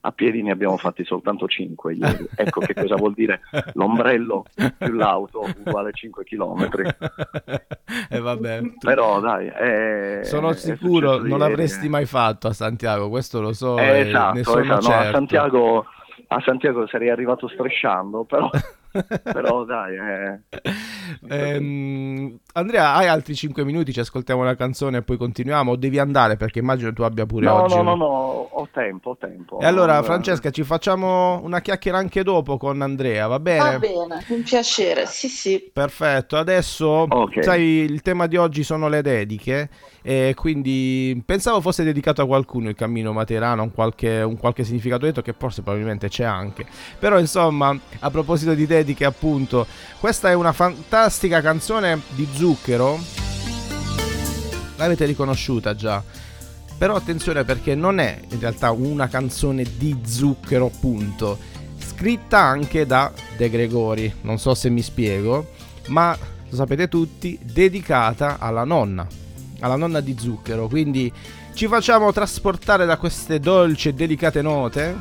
a 0.02 0.12
piedi 0.12 0.42
ne 0.42 0.50
abbiamo 0.50 0.76
fatti 0.76 1.02
soltanto 1.04 1.48
5 1.48 1.94
ieri. 1.94 2.28
Ecco 2.36 2.60
che 2.60 2.74
cosa 2.74 2.94
vuol 2.96 3.14
dire 3.14 3.40
l'ombrello 3.72 4.44
più 4.76 4.92
l'auto 4.92 5.48
uguale 5.64 5.92
5 5.94 6.24
km. 6.24 6.68
E 8.10 8.20
vabbè, 8.20 8.60
tu- 8.60 8.74
Però 8.80 9.18
dai, 9.20 9.46
è- 9.46 10.20
sono 10.24 10.52
sicuro 10.52 11.16
non 11.16 11.26
ieri, 11.26 11.38
l'avresti 11.38 11.86
eh. 11.86 11.88
mai 11.88 12.04
fatto 12.06 12.48
a 12.48 12.52
Santiago, 12.52 13.08
questo 13.08 13.40
lo 13.40 13.52
so, 13.54 13.78
Eh, 13.78 14.00
esatto, 14.08 14.34
ne 14.36 14.42
sono 14.44 14.60
esatto. 14.60 14.88
No, 14.88 14.94
a 14.94 14.98
certo. 14.98 15.12
Santiago, 15.12 15.86
a 16.28 16.40
Santiago 16.44 16.86
sarei 16.86 17.10
arrivato 17.10 17.48
strisciando, 17.48 18.24
però, 18.24 18.48
però 19.22 19.64
dai, 19.64 19.96
eh, 19.96 20.40
Ehm, 21.28 22.38
Andrea, 22.52 22.94
hai 22.94 23.06
altri 23.06 23.36
5 23.36 23.64
minuti, 23.64 23.92
ci 23.92 24.00
ascoltiamo 24.00 24.40
una 24.40 24.56
canzone 24.56 24.98
e 24.98 25.02
poi 25.02 25.16
continuiamo 25.16 25.70
o 25.70 25.76
devi 25.76 26.00
andare 26.00 26.36
perché 26.36 26.58
immagino 26.58 26.92
tu 26.92 27.02
abbia 27.02 27.24
pure 27.24 27.46
no, 27.46 27.62
oggi. 27.62 27.76
no, 27.76 27.82
no, 27.82 27.94
no, 27.94 28.04
ho 28.50 28.68
tempo, 28.72 29.10
ho 29.10 29.16
tempo. 29.16 29.60
E 29.60 29.66
allora 29.66 30.02
Francesca 30.02 30.50
ci 30.50 30.64
facciamo 30.64 31.40
una 31.44 31.60
chiacchiera 31.60 31.98
anche 31.98 32.24
dopo 32.24 32.56
con 32.56 32.82
Andrea, 32.82 33.28
va 33.28 33.34
Va 33.34 33.38
bene? 33.38 33.78
bene, 33.78 34.24
un 34.30 34.42
piacere, 34.42 35.06
sì 35.06 35.28
sì. 35.28 35.70
Perfetto, 35.72 36.36
adesso 36.36 36.86
Ok. 37.08 37.44
sai 37.44 37.62
il 37.62 38.02
tema 38.02 38.26
di 38.26 38.36
oggi 38.36 38.64
sono 38.64 38.88
le 38.88 39.00
dediche 39.02 39.68
e 40.02 40.32
quindi 40.34 41.22
pensavo 41.24 41.60
fosse 41.60 41.84
dedicato 41.84 42.20
a 42.22 42.26
qualcuno 42.26 42.68
il 42.68 42.74
cammino 42.74 43.12
materano, 43.12 43.62
un 43.62 43.70
qualche, 43.72 44.22
un 44.22 44.36
qualche 44.38 44.64
significato 44.64 45.06
detto 45.06 45.22
che 45.22 45.34
forse 45.38 45.62
probabilmente 45.62 46.08
c'è 46.08 46.24
anche. 46.24 46.66
Però 46.98 47.16
insomma, 47.16 47.78
a 48.00 48.10
proposito 48.10 48.54
di 48.54 48.66
dediche 48.66 49.04
appunto, 49.04 49.66
questa 50.00 50.30
è 50.30 50.34
una 50.34 50.52
fantastica 50.52 51.40
canzone 51.40 52.00
di 52.08 52.26
Zucchero. 52.40 52.98
L'avete 54.76 55.04
riconosciuta 55.04 55.74
già. 55.74 56.02
Però 56.78 56.94
attenzione 56.94 57.44
perché 57.44 57.74
non 57.74 57.98
è 57.98 58.18
in 58.30 58.40
realtà 58.40 58.70
una 58.70 59.08
canzone 59.08 59.62
di 59.76 59.98
Zucchero, 60.06 60.70
punto. 60.80 61.38
Scritta 61.78 62.38
anche 62.38 62.86
da 62.86 63.12
De 63.36 63.50
Gregori, 63.50 64.10
non 64.22 64.38
so 64.38 64.54
se 64.54 64.70
mi 64.70 64.80
spiego, 64.80 65.50
ma 65.88 66.16
lo 66.48 66.56
sapete 66.56 66.88
tutti, 66.88 67.38
dedicata 67.42 68.38
alla 68.38 68.64
nonna, 68.64 69.06
alla 69.58 69.76
nonna 69.76 70.00
di 70.00 70.16
Zucchero. 70.18 70.66
Quindi 70.66 71.12
ci 71.52 71.66
facciamo 71.66 72.10
trasportare 72.10 72.86
da 72.86 72.96
queste 72.96 73.38
dolci 73.38 73.88
e 73.88 73.92
delicate 73.92 74.40
note. 74.40 74.96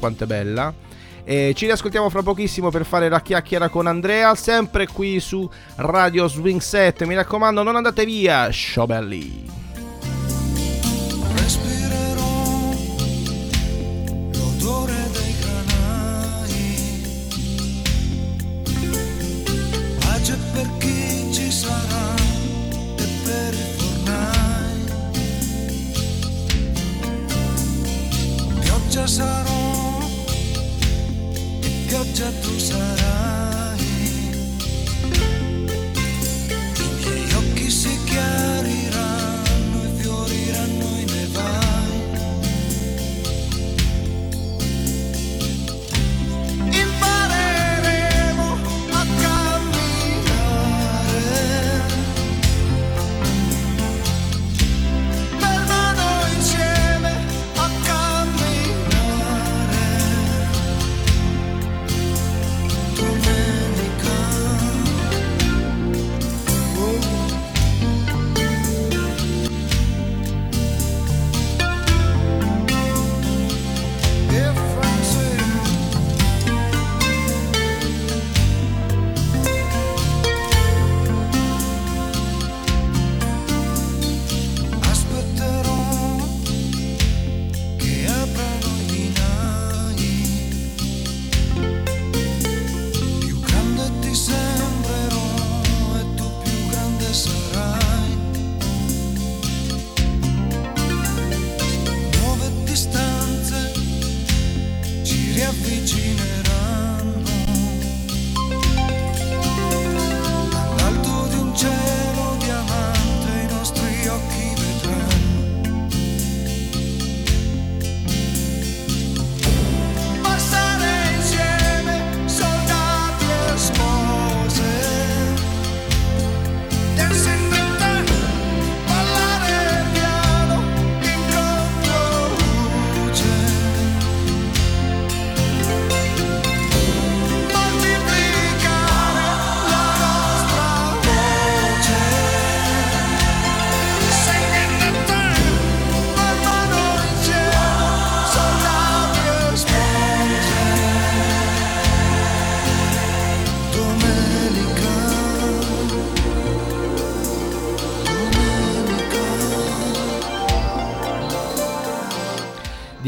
Quanto 0.00 0.24
è 0.24 0.26
bella. 0.26 0.74
E 1.24 1.52
ci 1.54 1.66
riascoltiamo 1.66 2.08
fra 2.08 2.22
pochissimo 2.22 2.70
per 2.70 2.84
fare 2.84 3.08
la 3.08 3.20
chiacchiera 3.20 3.68
con 3.68 3.86
Andrea, 3.86 4.34
sempre 4.34 4.86
qui 4.86 5.20
su 5.20 5.48
Radio 5.76 6.26
Swing 6.26 6.60
7. 6.60 7.06
Mi 7.06 7.14
raccomando, 7.14 7.62
non 7.62 7.76
andate 7.76 8.04
via, 8.04 8.48
Sciobelli. 8.48 9.61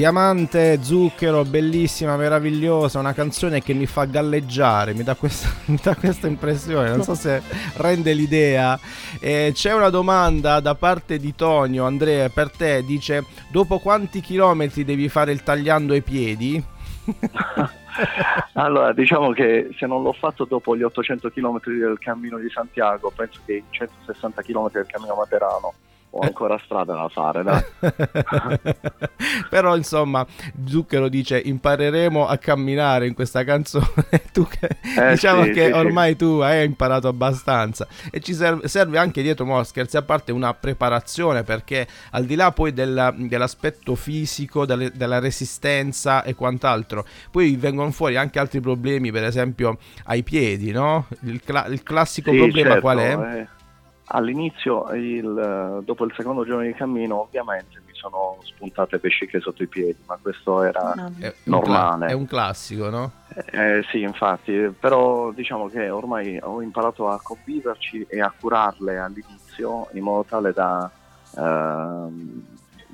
Diamante, 0.05 0.83
zucchero, 0.83 1.45
bellissima, 1.45 2.15
meravigliosa, 2.19 2.99
una 2.99 3.15
canzone 3.15 3.63
che 3.63 3.73
mi 3.73 3.87
fa 3.87 4.05
galleggiare, 4.05 4.93
mi 4.93 5.03
dà 5.03 5.15
questa, 5.15 5.49
mi 5.73 5.79
dà 5.83 5.95
questa 5.95 6.27
impressione, 6.27 6.91
non 6.91 7.03
so 7.03 7.15
se 7.15 7.41
rende 7.77 8.13
l'idea. 8.13 8.79
Eh, 9.19 9.53
c'è 9.55 9.73
una 9.73 9.89
domanda 9.89 10.61
da 10.61 10.75
parte 10.75 11.17
di 11.17 11.35
Tonio, 11.35 11.87
Andrea, 11.87 12.29
per 12.29 12.51
te, 12.51 12.85
dice, 12.85 13.25
dopo 13.51 13.79
quanti 13.79 14.21
chilometri 14.21 14.85
devi 14.85 15.09
fare 15.09 15.33
il 15.33 15.43
tagliando 15.43 15.95
ai 15.95 16.03
piedi? 16.03 16.63
allora, 18.53 18.93
diciamo 18.93 19.33
che 19.33 19.71
se 19.79 19.87
non 19.87 20.03
l'ho 20.03 20.13
fatto 20.13 20.45
dopo 20.45 20.77
gli 20.77 20.83
800 20.83 21.31
km 21.31 21.61
del 21.65 21.97
cammino 21.99 22.37
di 22.37 22.51
Santiago, 22.51 23.11
penso 23.17 23.41
che 23.47 23.55
i 23.55 23.65
160 23.71 24.43
km 24.43 24.71
del 24.71 24.85
cammino 24.85 25.15
Materano 25.15 25.73
ho 26.17 26.21
ancora 26.21 26.57
strada 26.65 26.95
da 26.95 27.09
fare, 27.09 27.43
dai. 27.43 27.63
Però 29.51 29.77
insomma, 29.77 30.25
Zucchero 30.65 31.09
dice 31.09 31.41
impareremo 31.45 32.27
a 32.27 32.37
camminare 32.39 33.09
in 33.09 33.15
questa 33.15 33.43
canzone. 33.43 33.85
tu 34.33 34.47
che, 34.47 34.69
eh, 34.97 35.11
diciamo 35.11 35.45
sì, 35.45 35.51
che 35.51 35.67
sì, 35.67 35.73
ormai 35.73 36.11
sì. 36.11 36.19
tu 36.19 36.39
hai 36.41 36.65
imparato 36.65 37.09
abbastanza 37.09 37.89
e 38.13 38.21
ci 38.21 38.33
serve, 38.33 38.69
serve 38.69 38.99
anche 38.99 39.23
dietro, 39.23 39.45
mo, 39.45 39.63
scherzi 39.65 39.97
a 39.97 40.03
parte, 40.03 40.31
una 40.31 40.55
preparazione 40.55 41.43
perché 41.43 41.87
al 42.11 42.25
di 42.27 42.37
là 42.37 42.53
poi 42.53 42.73
della, 42.73 43.13
dell'aspetto 43.17 43.97
fisico, 43.97 44.65
delle, 44.67 44.93
della 44.95 45.19
resistenza 45.19 46.23
e 46.23 46.35
quant'altro, 46.35 47.05
poi 47.33 47.57
vengono 47.57 47.91
fuori 47.91 48.17
anche 48.17 48.39
altri 48.39 48.61
problemi, 48.61 49.11
per 49.11 49.25
esempio 49.25 49.79
ai 50.05 50.23
piedi, 50.23 50.71
no? 50.71 51.07
Il, 51.23 51.43
cla- 51.43 51.67
il 51.67 51.83
classico 51.83 52.31
problema 52.31 52.69
certo, 52.71 52.81
qual 52.81 52.99
è? 52.99 53.39
Eh 53.41 53.63
All'inizio, 54.07 54.91
il, 54.93 55.81
dopo 55.83 56.05
il 56.05 56.13
secondo 56.15 56.45
giorno 56.45 56.63
di 56.63 56.75
cammino, 56.75 57.23
ovviamente 57.23 57.81
mi 57.87 57.95
sono 57.95 58.39
spuntate 58.43 58.99
vesciche 58.99 59.41
sotto 59.41 59.63
i 59.63 59.67
piedi, 59.67 59.97
ma 60.07 60.19
questo 60.21 60.63
era 60.63 60.93
è 61.19 61.33
normale. 61.45 61.95
Un 61.95 61.99
cla- 61.99 62.07
è 62.09 62.13
un 62.13 62.27
classico, 62.27 62.91
no? 62.91 63.13
Eh, 63.51 63.83
sì, 63.91 64.03
infatti, 64.03 64.75
però 64.79 65.33
diciamo 65.33 65.69
che 65.69 65.89
ormai 65.89 66.39
ho 66.43 66.61
imparato 66.61 67.09
a 67.09 67.19
conviverci 67.21 68.07
e 68.09 68.21
a 68.21 68.33
curarle 68.39 68.99
all'inizio 68.99 69.89
in 69.93 70.03
modo 70.03 70.25
tale 70.29 70.53
da 70.53 70.91
eh, 71.37 72.07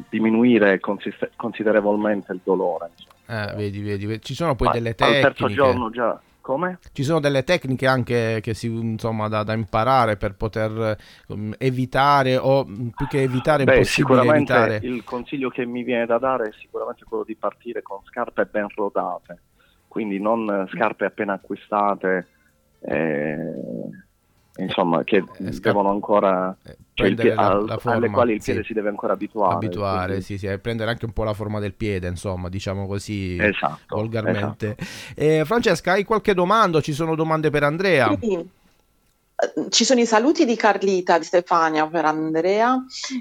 diminuire 0.08 0.78
consiste- 0.78 1.32
considerevolmente 1.34 2.32
il 2.32 2.40
dolore. 2.42 2.90
Eh, 3.26 3.52
vedi, 3.56 3.80
vedi, 3.80 4.20
ci 4.22 4.34
sono 4.34 4.54
poi 4.54 4.68
ma 4.68 4.72
delle 4.72 4.94
tecniche. 4.94 5.26
Al 5.26 5.34
terzo 5.34 5.48
giorno 5.48 5.90
già 5.90 6.20
come? 6.50 6.78
Ci 6.92 7.04
sono 7.04 7.20
delle 7.20 7.44
tecniche 7.44 7.86
anche 7.86 8.40
che 8.42 8.54
si, 8.54 8.66
insomma, 8.66 9.28
da, 9.28 9.44
da 9.44 9.52
imparare 9.52 10.16
per 10.16 10.34
poter 10.34 10.96
um, 11.28 11.54
evitare 11.58 12.36
o 12.36 12.66
mm, 12.66 12.88
più 12.88 13.06
che 13.06 13.22
evitare 13.22 13.62
Beh, 13.62 13.84
sicuramente 13.84 14.52
evitare. 14.52 14.80
il 14.82 15.04
consiglio 15.04 15.48
che 15.48 15.64
mi 15.64 15.84
viene 15.84 16.06
da 16.06 16.18
dare 16.18 16.48
è 16.48 16.52
sicuramente 16.58 17.04
quello 17.04 17.22
di 17.22 17.36
partire 17.36 17.82
con 17.82 18.00
scarpe 18.04 18.46
ben 18.46 18.66
rodate, 18.74 19.42
quindi 19.86 20.18
non 20.18 20.66
scarpe 20.72 21.04
appena 21.04 21.34
acquistate. 21.34 22.26
Eh, 22.80 23.36
insomma, 24.56 25.04
che 25.04 25.16
eh, 25.16 25.50
devono 25.60 25.90
ancora 25.90 26.56
eh, 26.64 26.76
cioè 26.94 27.14
pie- 27.14 27.32
al, 27.32 27.64
la 27.64 27.78
forma, 27.78 27.98
alle 27.98 28.10
quali 28.10 28.32
il 28.34 28.42
piede 28.42 28.60
sì. 28.60 28.66
si 28.66 28.72
deve 28.74 28.88
ancora 28.88 29.14
abituare. 29.14 29.54
Abituare, 29.54 30.06
quindi... 30.06 30.24
sì, 30.24 30.38
sì, 30.38 30.46
e 30.46 30.58
prendere 30.58 30.90
anche 30.90 31.04
un 31.04 31.12
po' 31.12 31.24
la 31.24 31.34
forma 31.34 31.58
del 31.60 31.74
piede, 31.74 32.08
insomma, 32.08 32.48
diciamo 32.48 32.86
così 32.86 33.36
esatto, 33.40 33.96
volgarmente. 33.96 34.76
Esatto. 34.78 35.20
Eh, 35.20 35.44
Francesca, 35.44 35.92
hai 35.92 36.04
qualche 36.04 36.34
domanda? 36.34 36.80
Ci 36.80 36.92
sono 36.92 37.14
domande 37.14 37.50
per 37.50 37.62
Andrea? 37.62 38.16
Sì. 38.20 38.58
Ci 39.70 39.84
sono 39.84 40.00
i 40.00 40.06
saluti 40.06 40.44
di 40.44 40.54
Carlita, 40.54 41.16
di 41.16 41.24
Stefania 41.24 41.86
per 41.86 42.04
Andrea 42.04 42.76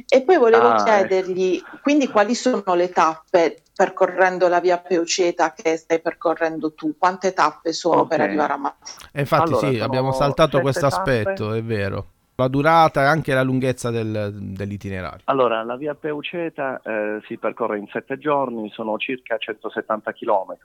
e 0.08 0.22
poi 0.24 0.38
volevo 0.38 0.68
Ah, 0.68 0.84
chiedergli 0.84 1.62
quindi 1.82 2.10
quali 2.10 2.36
sono 2.36 2.76
le 2.76 2.90
tappe 2.90 3.64
percorrendo 3.74 4.50
la 4.50 4.60
via 4.60 4.80
Peuceta 4.80 5.54
che 5.54 5.78
stai 5.78 6.02
percorrendo 6.02 6.74
tu? 6.74 6.98
Quante 6.98 7.32
tappe 7.32 7.72
sono 7.72 8.06
per 8.06 8.20
Ok. 8.20 8.28
arrivare 8.28 8.54
a? 8.54 8.78
E 9.14 9.22
infatti 9.22 9.44
Allora, 9.54 9.70
sì, 9.72 9.80
abbiamo 9.80 10.12
saltato 10.12 10.60
questo 10.60 10.88
aspetto, 10.88 11.54
è 11.54 11.64
vero. 11.64 12.08
La 12.36 12.48
durata 12.50 13.02
e 13.04 13.06
anche 13.06 13.34
la 13.34 13.42
lunghezza 13.42 13.90
del- 13.90 14.32
dell'itinerario. 14.34 15.22
Allora, 15.26 15.64
la 15.64 15.76
via 15.78 15.94
Peuceta 15.96 16.82
eh, 16.84 17.20
si 17.28 17.38
percorre 17.38 17.78
in 17.78 17.88
sette 17.92 18.18
giorni, 18.18 18.70
sono 18.72 18.98
circa 18.98 19.38
170 19.38 20.12
km, 20.14 20.56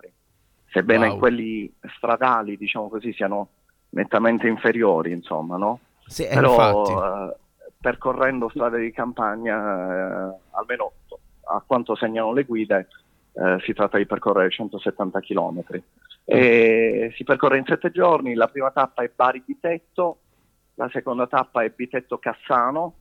sebbene 0.72 1.08
Wow. 1.08 1.18
quelli 1.18 1.72
stradali, 1.96 2.56
diciamo 2.56 2.88
così, 2.88 3.12
siano 3.12 3.50
nettamente 3.94 4.48
inferiori, 4.48 5.12
insomma, 5.12 5.56
no? 5.56 5.80
Sì, 6.06 6.24
eh, 6.24 6.34
Però 6.34 7.28
eh, 7.28 7.36
percorrendo 7.80 8.48
strade 8.48 8.80
di 8.80 8.92
campagna, 8.92 10.32
eh, 10.32 10.38
almeno 10.50 10.92
a 11.46 11.62
quanto 11.66 11.94
segnano 11.94 12.32
le 12.32 12.44
guide, 12.44 12.88
eh, 13.32 13.58
si 13.60 13.72
tratta 13.72 13.96
di 13.96 14.06
percorrere 14.06 14.50
170 14.50 15.20
km. 15.20 15.64
E 16.26 17.12
si 17.16 17.24
percorre 17.24 17.58
in 17.58 17.64
sette 17.66 17.90
giorni, 17.90 18.34
la 18.34 18.48
prima 18.48 18.70
tappa 18.70 19.02
è 19.02 19.10
Bari 19.14 19.42
Bitetto, 19.44 20.18
la 20.74 20.88
seconda 20.90 21.26
tappa 21.26 21.62
è 21.62 21.70
Bitetto 21.70 22.18
Cassano, 22.18 22.94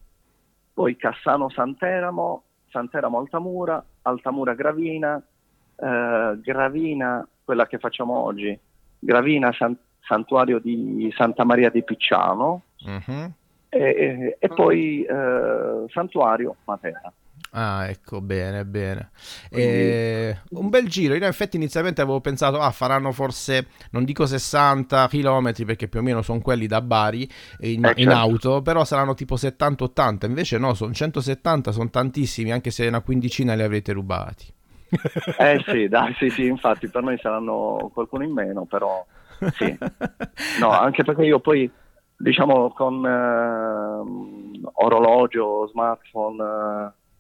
poi 0.74 0.96
Cassano 0.98 1.50
Santeramo, 1.50 2.44
Santeramo 2.70 3.20
Altamura, 3.20 3.84
Altamura 4.02 4.54
Gravina, 4.54 5.22
eh, 5.76 6.40
Gravina, 6.42 7.28
quella 7.44 7.66
che 7.68 7.78
facciamo 7.78 8.18
oggi, 8.18 8.58
Gravina 9.00 9.52
San- 9.54 9.78
Santuario 10.08 10.60
di 10.60 11.12
Santa 11.16 11.44
Maria 11.46 11.70
di 11.70 11.84
Picciano 11.84 12.64
Mhm. 12.86 13.32
e, 13.70 13.80
e- 13.80 14.38
e 14.40 14.48
poi 14.50 15.04
eh, 15.04 15.86
Santuario 15.92 16.56
Matera. 16.66 17.12
Ah, 17.56 17.88
ecco, 17.88 18.20
bene, 18.20 18.66
bene. 18.66 19.12
Quindi- 19.50 19.70
Eh, 19.70 20.38
un 20.52 20.70
bel 20.70 20.88
giro. 20.88 21.14
Io 21.14 21.20
in 21.20 21.26
effetti 21.28 21.56
inizialmente 21.56 22.02
avevo 22.02 22.20
pensato, 22.20 22.60
ah, 22.60 22.72
faranno 22.72 23.12
forse, 23.12 23.68
non 23.92 24.04
dico 24.06 24.26
60 24.26 25.08
km 25.08 25.64
perché 25.64 25.88
più 25.88 26.00
o 26.00 26.04
meno 26.04 26.24
sono 26.24 26.40
quelli 26.42 26.66
da 26.66 26.82
Bari 26.82 27.30
in, 27.60 27.86
Eh, 27.86 27.94
in 27.98 28.08
certo. 28.08 28.10
auto, 28.12 28.62
però 28.64 28.84
saranno 28.86 29.14
tipo 29.14 29.36
70-80. 29.36 30.26
Invece 30.26 30.58
no, 30.58 30.74
sono 30.74 30.94
170, 30.94 31.72
sono 31.72 31.90
tantissimi, 31.92 32.52
anche 32.52 32.72
se 32.72 32.88
una 32.88 33.02
quindicina 33.02 33.54
li 33.54 33.62
avrete 33.62 33.94
rubati. 33.94 34.52
Eh 35.38 35.64
sì, 35.68 35.88
dai, 35.88 36.14
sì, 36.16 36.30
sì, 36.32 36.46
infatti 36.48 36.88
per 36.88 37.04
noi 37.04 37.18
saranno 37.20 37.90
qualcuno 37.94 38.24
in 38.24 38.32
meno, 38.32 38.66
però 38.66 39.06
sì. 39.52 39.78
No, 40.60 40.70
anche 40.70 41.04
perché 41.04 41.24
io 41.24 41.40
poi, 41.40 41.70
diciamo, 42.18 42.72
con 42.74 43.06
ehm, 43.06 44.70
orologio, 44.74 45.68
smartphone, 45.68 46.44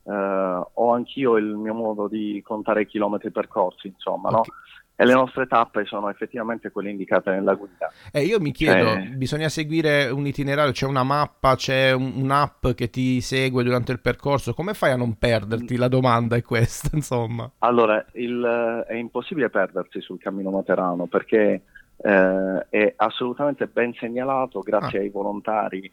eh, 0.05 0.11
eh, 0.11 0.61
ho 0.73 0.91
anch'io 0.93 1.37
il 1.37 1.55
mio 1.55 1.73
modo 1.73 2.07
di 2.07 2.41
contare 2.45 2.81
i 2.81 2.87
chilometri 2.87 3.31
percorsi, 3.31 3.87
insomma, 3.87 4.29
no? 4.29 4.39
Ok. 4.39 4.47
E 4.95 5.05
le 5.05 5.13
nostre 5.13 5.47
tappe 5.47 5.85
sono 5.85 6.07
effettivamente 6.09 6.69
quelle 6.69 6.91
indicate 6.91 7.31
nella 7.31 7.55
guida. 7.55 7.91
E 8.11 8.21
io 8.21 8.39
mi 8.39 8.51
chiedo, 8.51 8.91
Eh. 8.91 9.07
bisogna 9.15 9.49
seguire 9.49 10.07
un 10.09 10.27
itinerario, 10.27 10.71
c'è 10.71 10.85
una 10.85 11.01
mappa, 11.01 11.55
c'è 11.55 11.91
un- 11.93 12.13
un'app 12.15 12.67
che 12.75 12.91
ti 12.91 13.19
segue 13.19 13.63
durante 13.63 13.91
il 13.91 13.99
percorso, 13.99 14.53
come 14.53 14.75
fai 14.75 14.91
a 14.91 14.95
non 14.95 15.17
perderti? 15.17 15.77
La 15.77 15.87
domanda 15.87 16.35
è 16.35 16.43
questa, 16.43 16.89
insomma. 16.93 17.49
Allora, 17.59 18.05
il- 18.13 18.85
è 18.87 18.93
impossibile 18.93 19.49
perdersi 19.49 19.99
sul 19.99 20.19
cammino 20.19 20.51
materano 20.51 21.07
perché 21.07 21.63
eh, 22.03 22.65
è 22.69 22.93
assolutamente 22.97 23.67
ben 23.67 23.93
segnalato 23.93 24.59
grazie 24.59 24.99
Ah. 24.99 25.01
ai 25.01 25.09
volontari 25.09 25.89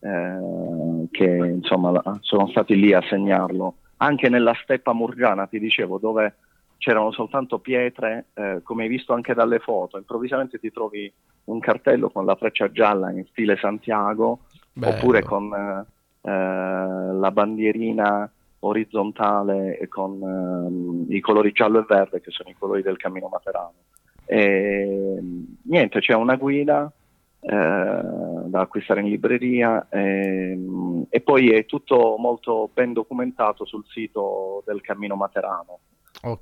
eh, 0.00 1.08
che 1.10 1.24
insomma 1.24 2.02
sono 2.20 2.46
stati 2.48 2.76
lì 2.78 2.92
a 2.92 3.02
segnarlo. 3.08 3.76
Anche 3.98 4.28
nella 4.28 4.52
steppa 4.62 4.92
murgiana, 4.92 5.46
ti 5.46 5.58
dicevo, 5.58 5.98
dove 5.98 6.34
c'erano 6.76 7.10
soltanto 7.12 7.58
pietre, 7.58 8.26
eh, 8.34 8.60
come 8.62 8.82
hai 8.82 8.88
visto 8.88 9.14
anche 9.14 9.32
dalle 9.32 9.60
foto, 9.60 9.96
improvvisamente 9.96 10.58
ti 10.58 10.70
trovi 10.70 11.10
un 11.44 11.58
cartello 11.60 12.10
con 12.10 12.26
la 12.26 12.34
freccia 12.34 12.70
gialla 12.70 13.10
in 13.10 13.24
stile 13.30 13.56
Santiago 13.56 14.40
Bello. 14.72 14.94
oppure 14.94 15.22
con 15.22 15.50
eh, 15.54 16.30
la 16.30 17.30
bandierina 17.32 18.30
orizzontale 18.60 19.78
con 19.88 20.20
ehm, 20.22 21.06
i 21.08 21.20
colori 21.20 21.52
giallo 21.52 21.80
e 21.80 21.84
verde 21.86 22.20
che 22.20 22.30
sono 22.30 22.48
i 22.50 22.56
colori 22.58 22.82
del 22.82 22.96
cammino 22.96 23.28
materano. 23.28 23.72
E, 24.26 25.18
niente, 25.62 26.00
c'è 26.00 26.14
una 26.14 26.36
guida 26.36 26.90
eh, 27.40 27.48
da 27.50 28.60
acquistare 28.60 29.00
in 29.00 29.08
libreria 29.08 29.86
ehm, 29.90 31.06
e 31.10 31.20
poi 31.20 31.50
è 31.50 31.66
tutto 31.66 32.16
molto 32.18 32.70
ben 32.72 32.92
documentato 32.92 33.64
sul 33.64 33.84
sito 33.88 34.62
del 34.66 34.80
cammino 34.80 35.14
materano 35.14 35.78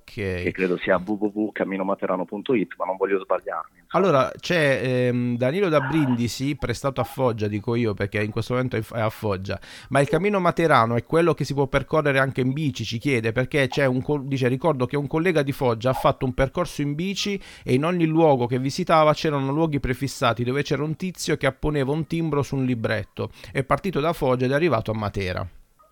che 0.05 0.45
Ok. 0.47 0.53
credo 0.53 0.77
sia 0.79 1.01
www.camminomaterano.it 1.05 2.75
ma 2.77 2.85
non 2.85 2.97
voglio 2.97 3.21
sbagliarmi. 3.21 3.81
insomma. 3.83 4.05
Allora, 4.05 4.31
c'è 4.39 4.81
ehm, 4.83 5.37
Danilo 5.37 5.69
da 5.69 5.81
Brindisi, 5.81 6.57
prestato 6.57 7.01
a 7.01 7.05
Foggia, 7.05 7.47
dico 7.49 7.75
io, 7.75 7.95
perché 7.95 8.23
in 8.23 8.31
questo 8.31 8.55
momento 8.55 8.77
è 8.77 9.01
a 9.01 9.11
Foggia, 9.11 9.59
ma 9.91 10.01
il 10.01 10.09
cammino 10.09 10.41
materano 10.41 10.97
è 10.97 11.05
quello 11.05 11.35
che 11.35 11.45
si 11.45 11.55
può 11.55 11.67
percorrere 11.67 12.19
anche 12.19 12.41
in 12.41 12.53
bici, 12.53 12.85
ci 12.85 12.99
chiede, 12.99 13.33
perché 13.33 13.69
c'è 13.69 13.85
un, 13.87 14.03
dice, 14.27 14.49
ricordo 14.49 14.87
che 14.87 14.97
un 14.97 15.07
collega 15.07 15.43
di 15.43 15.53
Foggia 15.53 15.91
ha 15.91 15.95
fatto 15.95 16.25
un 16.25 16.35
percorso 16.35 16.83
in 16.83 16.95
bici 16.95 17.41
e 17.65 17.75
in 17.75 17.85
ogni 17.85 18.07
luogo 18.07 18.47
che 18.47 18.59
visitava 18.59 19.13
c'erano 19.13 19.53
luoghi 19.53 19.81
prefissati 19.81 20.45
dove 20.45 20.63
c'era 20.63 20.83
un 20.83 20.97
tizio 20.97 21.37
che 21.37 21.47
apponeva 21.47 21.93
un 21.93 22.07
timbro 22.07 22.43
su 22.43 22.57
un 22.57 22.65
libretto. 22.65 23.31
È 23.51 23.63
partito 23.65 24.01
da 24.01 24.13
Foggia 24.13 24.45
ed 24.47 24.53
è 24.53 24.55
arrivato 24.55 24.91
a 24.91 24.95
Matera. 24.95 25.47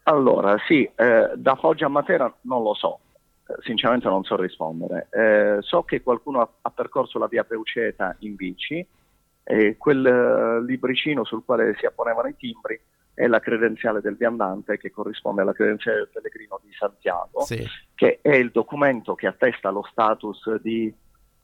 Allora, 0.05 0.57
sì, 0.67 0.89
eh, 0.97 1.31
da 1.37 1.55
Foggia 1.57 1.87
a 1.87 1.89
Matera 1.91 2.33
non 2.43 2.63
lo 2.63 2.75
so, 2.75 2.99
sinceramente 3.61 4.09
non 4.09 4.25
so 4.25 4.37
rispondere. 4.37 5.09
Eh, 5.11 5.57
so 5.61 5.83
che 5.83 6.03
qualcuno 6.03 6.41
ha, 6.41 6.49
ha, 6.63 6.71
percorso 6.71 7.19
la 7.19 7.27
via 7.27 7.45
Peuceta 7.45 8.17
in 8.21 8.35
bici 8.35 8.87
e 9.43 9.77
quel 9.77 10.61
uh, 10.61 10.65
libricino 10.65 11.25
sul 11.25 11.45
quale 11.45 11.75
si 11.79 11.87
apponevano 11.87 12.29
i 12.29 12.37
timbri 12.37 12.79
è 13.15 13.27
la 13.27 13.41
credenziale 13.41 14.01
del 14.01 14.17
viandante 14.17 14.79
che 14.79 14.91
corrisponde 14.91 15.43
alla 15.43 15.53
credenziale 15.53 15.99
del 15.99 16.09
pellegrino 16.13 16.61
di 16.63 16.73
Santiago, 16.73 17.43
Sì. 17.43 17.67
che 17.95 18.21
è 18.23 18.35
il 18.35 18.51
documento 18.51 19.15
che 19.15 19.27
attesta 19.27 19.71
lo 19.71 19.83
status 19.91 20.55
di 20.61 20.93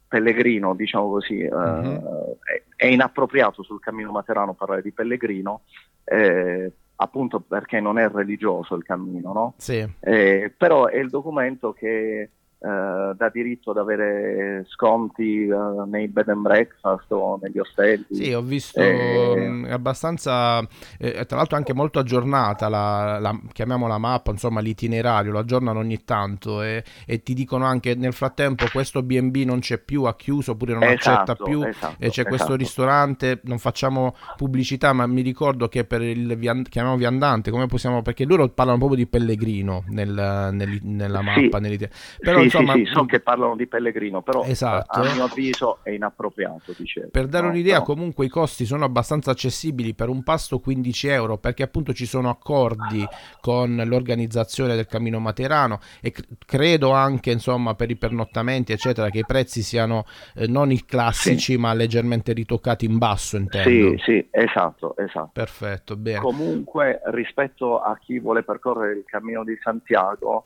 pellegrino, 0.08 0.74
diciamo 0.74 1.10
così, 1.10 1.40
eh, 1.40 1.50
Mhm. 1.50 2.00
è, 2.44 2.62
è 2.76 2.86
inappropriato 2.86 3.62
sul 3.62 3.80
cammino 3.80 4.10
materano 4.12 4.54
parlare 4.54 4.82
di 4.82 4.92
pellegrino, 4.92 5.62
eh, 6.04 6.72
appunto 6.96 7.40
perché 7.40 7.80
non 7.80 7.98
è 7.98 8.08
religioso 8.08 8.74
il 8.74 8.84
cammino, 8.84 9.32
no? 9.32 9.54
Sì. 9.56 9.86
Eh, 10.00 10.52
però 10.56 10.86
è 10.86 10.96
il 10.96 11.10
documento 11.10 11.72
che 11.72 12.30
eh, 12.66 13.14
dà 13.16 13.28
diritto 13.32 13.70
ad 13.70 13.78
avere 13.78 14.64
sconti 14.68 15.46
eh, 15.46 15.56
nei 15.86 16.08
bed 16.08 16.28
and 16.28 16.42
breakfast 16.42 17.10
o 17.12 17.38
negli 17.40 17.58
ostelli. 17.58 18.06
Sì, 18.16 18.32
ho 18.32 18.40
visto 18.40 19.34
Eh, 19.34 19.36
mh, 19.36 19.66
abbastanza, 19.70 20.66
eh, 20.98 21.26
tra 21.26 21.36
l'altro 21.36 21.56
anche 21.58 21.74
molto 21.74 21.98
aggiornata, 21.98 22.70
la, 22.70 23.18
la- 23.18 23.38
chiamiamola 23.52 23.98
mappa, 23.98 24.30
insomma 24.30 24.60
l'itinerario, 24.62 25.32
lo 25.32 25.38
aggiornano 25.40 25.80
ogni 25.80 26.02
tanto 26.02 26.62
e, 26.62 26.82
e 27.04 27.22
ti 27.22 27.34
dicono 27.34 27.66
anche 27.66 27.94
nel 27.94 28.14
frattempo 28.14 28.70
questo 28.70 29.02
B&B 29.02 29.44
non 29.44 29.58
c'è 29.58 29.76
più, 29.76 30.04
ha 30.04 30.16
chiuso 30.16 30.52
oppure 30.52 30.72
non 30.72 30.86
accetta 30.86 31.34
Esatto, 31.34 31.44
più 31.44 31.60
esatto, 31.62 31.96
e 31.98 32.08
c'è 32.08 32.24
questo 32.26 32.54
esatto. 32.54 32.54
ristorante, 32.54 33.40
non 33.44 33.58
facciamo 33.58 34.14
pubblicità 34.34 34.94
ma 34.94 35.06
mi 35.06 35.20
ricordo 35.20 35.68
che 35.68 35.84
per 35.84 36.00
il 36.00 36.36
vian- 36.38 36.62
chiamiamo 36.62 36.96
viandante, 36.96 37.50
come 37.50 37.66
possiamo, 37.66 38.00
perché 38.00 38.24
loro 38.24 38.48
parlano 38.48 38.78
proprio 38.78 38.96
di 38.96 39.06
pellegrino 39.06 39.84
nel- 39.88 40.48
nel- 40.52 40.78
nella 40.84 41.20
Sì. 41.20 41.20
mappa, 41.20 41.58
nell'ite- 41.58 41.90
però 42.22 42.46
sì, 42.48 42.50
insomma... 42.60 42.78
sì, 42.78 42.84
sì, 42.86 42.92
so 42.92 43.04
che 43.04 43.20
parlano 43.20 43.56
di 43.56 43.66
pellegrino, 43.66 44.22
però 44.22 44.42
Esatto. 44.44 45.00
a 45.00 45.12
mio 45.12 45.24
avviso 45.24 45.78
è 45.82 45.90
inappropriato, 45.90 46.74
dicevo. 46.76 47.08
Per 47.10 47.26
dare 47.26 47.46
no? 47.46 47.52
un'idea, 47.52 47.80
Però- 47.80 47.84
comunque 47.94 48.26
i 48.26 48.28
costi 48.28 48.64
sono 48.64 48.84
abbastanza 48.84 49.30
accessibili 49.30 49.94
per 49.94 50.08
un 50.08 50.22
pasto 50.22 50.58
15 50.58 51.08
euro 51.08 51.38
perché 51.38 51.62
appunto 51.62 51.92
ci 51.92 52.06
sono 52.06 52.28
accordi 52.28 53.06
con 53.40 53.82
l'organizzazione 53.84 54.74
del 54.74 54.86
Cammino 54.86 55.18
Materano 55.18 55.80
e 56.00 56.10
cr- 56.10 56.26
credo 56.44 56.90
anche 56.92 57.30
insomma 57.30 57.74
per 57.74 57.90
i 57.90 57.96
pernottamenti 57.96 58.72
eccetera 58.72 59.10
che 59.10 59.18
i 59.18 59.24
prezzi 59.26 59.62
siano 59.62 60.04
eh, 60.34 60.46
non 60.46 60.70
i 60.70 60.84
classici 60.84 61.56
ma 61.56 61.72
leggermente 61.74 62.32
ritoccati 62.32 62.84
in 62.84 62.98
basso 62.98 63.36
intendo. 63.36 63.68
Sì, 63.98 64.02
sì, 64.04 64.28
esatto, 64.30 64.96
esatto. 64.96 65.30
Perfetto, 65.32 65.96
bene. 65.96 66.20
Comunque, 66.20 67.00
rispetto 67.06 67.80
a 67.80 67.96
chi 67.98 68.18
vuole 68.18 68.42
percorrere 68.42 68.98
il 68.98 69.04
cammino 69.06 69.44
di 69.44 69.56
Santiago, 69.62 70.44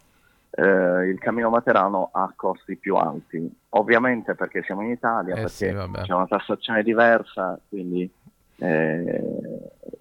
eh, 0.60 1.08
il 1.08 1.18
cammino 1.18 1.48
materano 1.48 2.10
ha 2.12 2.30
costi 2.36 2.76
più 2.76 2.96
alti. 2.96 3.50
Ovviamente 3.70 4.34
perché 4.34 4.62
siamo 4.64 4.82
in 4.82 4.90
Italia, 4.90 5.32
Eh 5.34 5.42
perché 5.42 5.48
sì, 5.50 5.64
c'è 5.66 6.12
una 6.12 6.26
tassazione 6.26 6.82
diversa, 6.82 7.58
quindi 7.68 8.10
eh, 8.56 9.22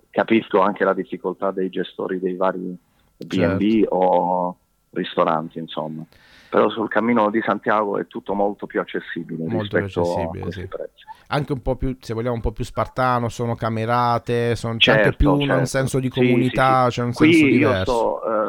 capisco 0.09 0.59
anche 0.59 0.83
la 0.83 0.93
difficoltà 0.93 1.51
dei 1.51 1.69
gestori 1.69 2.19
dei 2.19 2.35
vari 2.35 2.77
B&B 3.17 3.61
Certo. 3.81 3.95
o 3.95 4.57
ristoranti, 4.91 5.59
insomma. 5.59 6.03
Però 6.49 6.67
sul 6.69 6.89
cammino 6.89 7.29
di 7.29 7.41
Santiago 7.45 7.99
è 7.99 8.07
tutto 8.07 8.33
molto 8.33 8.65
più 8.65 8.79
accessibile 8.79 9.43
Molto 9.45 9.77
più 9.77 9.85
rispetto 9.85 10.01
accessibile, 10.01 10.39
a 10.39 10.41
questi 10.41 10.61
sì. 10.61 10.67
prezzi. 10.67 11.03
Anche 11.27 11.53
un 11.53 11.61
po' 11.61 11.75
più, 11.75 11.95
se 11.99 12.13
vogliamo, 12.15 12.33
un 12.33 12.41
po' 12.41 12.51
più 12.51 12.63
spartano, 12.63 13.29
sono 13.29 13.53
camerate, 13.53 14.55
sono, 14.55 14.77
c'è 14.77 14.91
anche 14.91 15.03
Certo, 15.03 15.17
più 15.17 15.31
un 15.31 15.41
certo. 15.45 15.65
senso 15.65 15.99
di 15.99 16.09
comunità, 16.09 16.85
sì, 16.85 16.91
sì. 16.91 16.99
c'è 16.99 17.05
un 17.05 17.13
Qui 17.13 17.33
senso 17.33 17.45
io 17.45 17.51
diverso. 17.51 17.83
sto, 17.83 18.23
eh, 18.25 18.48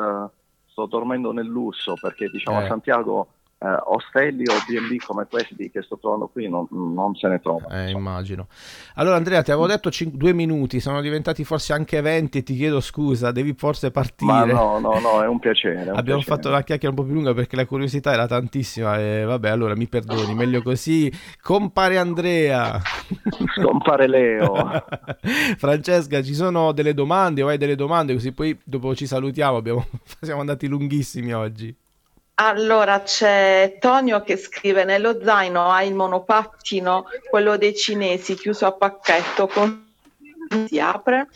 sto 0.80 0.86
dormendo 0.86 1.32
nel 1.32 1.46
lusso 1.46 1.94
perché 2.00 2.28
diciamo 2.28 2.60
Eh. 2.60 2.64
a 2.64 2.66
Santiago 2.66 3.28
eh, 3.62 3.66
ostelli 3.88 4.44
o 4.48 4.54
B&B 4.66 4.96
come 5.04 5.26
questi 5.28 5.70
che 5.70 5.82
sto 5.82 5.98
trovando 5.98 6.28
qui 6.28 6.48
non, 6.48 6.66
non 6.70 7.14
se 7.14 7.28
ne 7.28 7.40
trovano. 7.40 7.68
Eh, 7.68 7.90
immagino. 7.90 8.46
Allora, 8.94 9.16
Andrea, 9.16 9.42
ti 9.42 9.50
avevo 9.50 9.66
detto 9.66 9.90
cin- 9.90 10.12
due 10.14 10.32
minuti, 10.32 10.80
sono 10.80 11.02
diventati 11.02 11.44
forse 11.44 11.74
anche 11.74 12.00
20. 12.00 12.38
e 12.38 12.42
Ti 12.42 12.56
chiedo 12.56 12.80
scusa, 12.80 13.30
devi 13.32 13.52
forse 13.52 13.90
partire. 13.90 14.32
Ma 14.32 14.44
no, 14.46 14.78
no, 14.78 14.98
no, 14.98 15.22
è 15.22 15.26
un 15.26 15.38
piacere. 15.38 15.74
è 15.84 15.90
un 15.90 15.96
Abbiamo 15.96 16.20
piacere. 16.20 16.36
fatto 16.36 16.48
la 16.48 16.62
chiacchiera 16.62 16.88
un 16.88 16.94
po' 17.00 17.04
più 17.04 17.12
lunga 17.12 17.34
perché 17.34 17.54
la 17.56 17.66
curiosità 17.66 18.12
era 18.12 18.26
tantissima. 18.26 18.98
E 18.98 19.24
vabbè, 19.24 19.50
allora 19.50 19.76
mi 19.76 19.86
perdoni, 19.88 20.34
meglio 20.34 20.62
così. 20.62 21.12
Compare 21.42 21.98
Andrea. 21.98 22.80
Scompare 23.56 24.06
Leo. 24.08 24.54
Francesca, 25.58 26.22
ci 26.22 26.34
sono 26.34 26.72
delle 26.72 26.94
domande 26.94 27.42
o 27.42 27.48
hai 27.48 27.58
delle 27.58 27.76
domande? 27.76 28.14
Così 28.14 28.32
poi 28.32 28.58
dopo 28.64 28.94
ci 28.94 29.06
salutiamo. 29.06 29.56
Abbiamo- 29.58 29.86
siamo 30.20 30.40
andati 30.40 30.66
lunghissimi 30.66 31.32
oggi. 31.34 31.74
Allora 32.42 33.02
c'è 33.02 33.76
Tonio 33.78 34.22
che 34.22 34.38
scrive 34.38 34.84
nello 34.84 35.22
zaino 35.22 35.70
hai 35.70 35.88
il 35.88 35.94
monopattino, 35.94 37.04
quello 37.28 37.58
dei 37.58 37.76
cinesi 37.76 38.34
chiuso 38.34 38.64
a 38.64 38.72
pacchetto 38.72 39.46
con 39.46 39.92
si 40.66 40.80
apre 40.80 41.28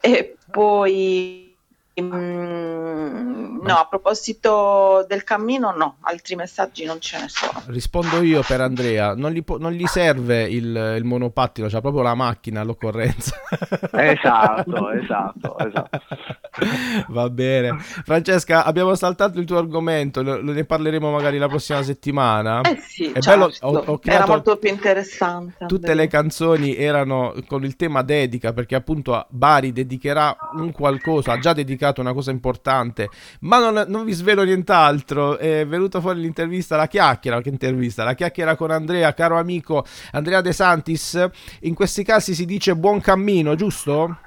e 0.00 0.38
poi 0.50 1.51
no 2.00 3.74
a 3.76 3.86
proposito 3.88 5.04
del 5.06 5.24
cammino 5.24 5.72
no 5.76 5.96
altri 6.00 6.34
messaggi 6.36 6.84
non 6.84 7.00
ce 7.00 7.18
ne 7.20 7.28
sono 7.28 7.62
Rispondo 7.66 8.22
io 8.22 8.42
per 8.42 8.60
Andrea. 8.60 9.14
Non 9.14 9.30
gli, 9.32 9.42
po- 9.44 9.58
non 9.58 9.72
gli 9.72 9.86
serve 9.86 10.42
il, 10.44 10.94
il 10.96 11.04
monopattino, 11.04 11.68
c'ha 11.68 11.80
proprio 11.80 12.02
la 12.02 12.14
macchina 12.14 12.60
all'occorrenza. 12.60 13.36
esatto, 13.92 14.90
esatto, 14.92 15.58
esatto. 15.58 16.00
Va 17.08 17.28
bene. 17.30 17.78
Francesca, 17.78 18.64
abbiamo 18.64 18.94
saltato 18.94 19.38
il 19.38 19.44
tuo 19.46 19.58
argomento, 19.58 20.22
lo- 20.22 20.40
lo- 20.40 20.52
ne 20.52 20.64
parleremo 20.64 21.10
magari 21.10 21.38
la 21.38 21.48
prossima 21.48 21.82
settimana. 21.82 22.60
eh 22.62 22.76
sì 22.78 23.12
È 23.12 23.20
certo. 23.20 23.30
bello, 23.30 23.52
ho, 23.60 23.92
ho 23.92 24.00
era 24.02 24.26
molto 24.26 24.56
più 24.56 24.70
interessante 24.70 25.66
tutte 25.66 25.86
Andrea. 25.90 25.94
le 25.94 26.06
canzoni 26.08 26.76
erano 26.76 27.34
con 27.46 27.64
il 27.64 27.76
tema 27.76 28.02
dedica 28.02 28.52
perché 28.52 28.74
appunto 28.74 29.14
a 29.14 29.24
Bari 29.28 29.72
dedicherà 29.72 30.36
un 30.56 30.72
qualcosa, 30.72 31.32
ha 31.32 31.38
già 31.38 31.52
dedicato 31.52 31.80
una 32.00 32.12
cosa 32.12 32.30
importante, 32.30 33.08
ma 33.40 33.58
non, 33.58 33.84
non 33.88 34.04
vi 34.04 34.12
svelo 34.12 34.42
nient'altro. 34.42 35.38
È 35.38 35.66
venuta 35.66 36.00
fuori 36.00 36.20
l'intervista, 36.20 36.76
la 36.76 36.86
chiacchiera, 36.86 37.40
che 37.40 37.48
intervista, 37.48 38.04
la 38.04 38.14
chiacchiera 38.14 38.56
con 38.56 38.70
Andrea, 38.70 39.12
caro 39.14 39.38
amico 39.38 39.84
Andrea 40.12 40.40
De 40.40 40.52
Santis. 40.52 41.28
In 41.60 41.74
questi 41.74 42.04
casi 42.04 42.34
si 42.34 42.44
dice 42.44 42.76
buon 42.76 43.00
cammino, 43.00 43.54
giusto? 43.54 44.18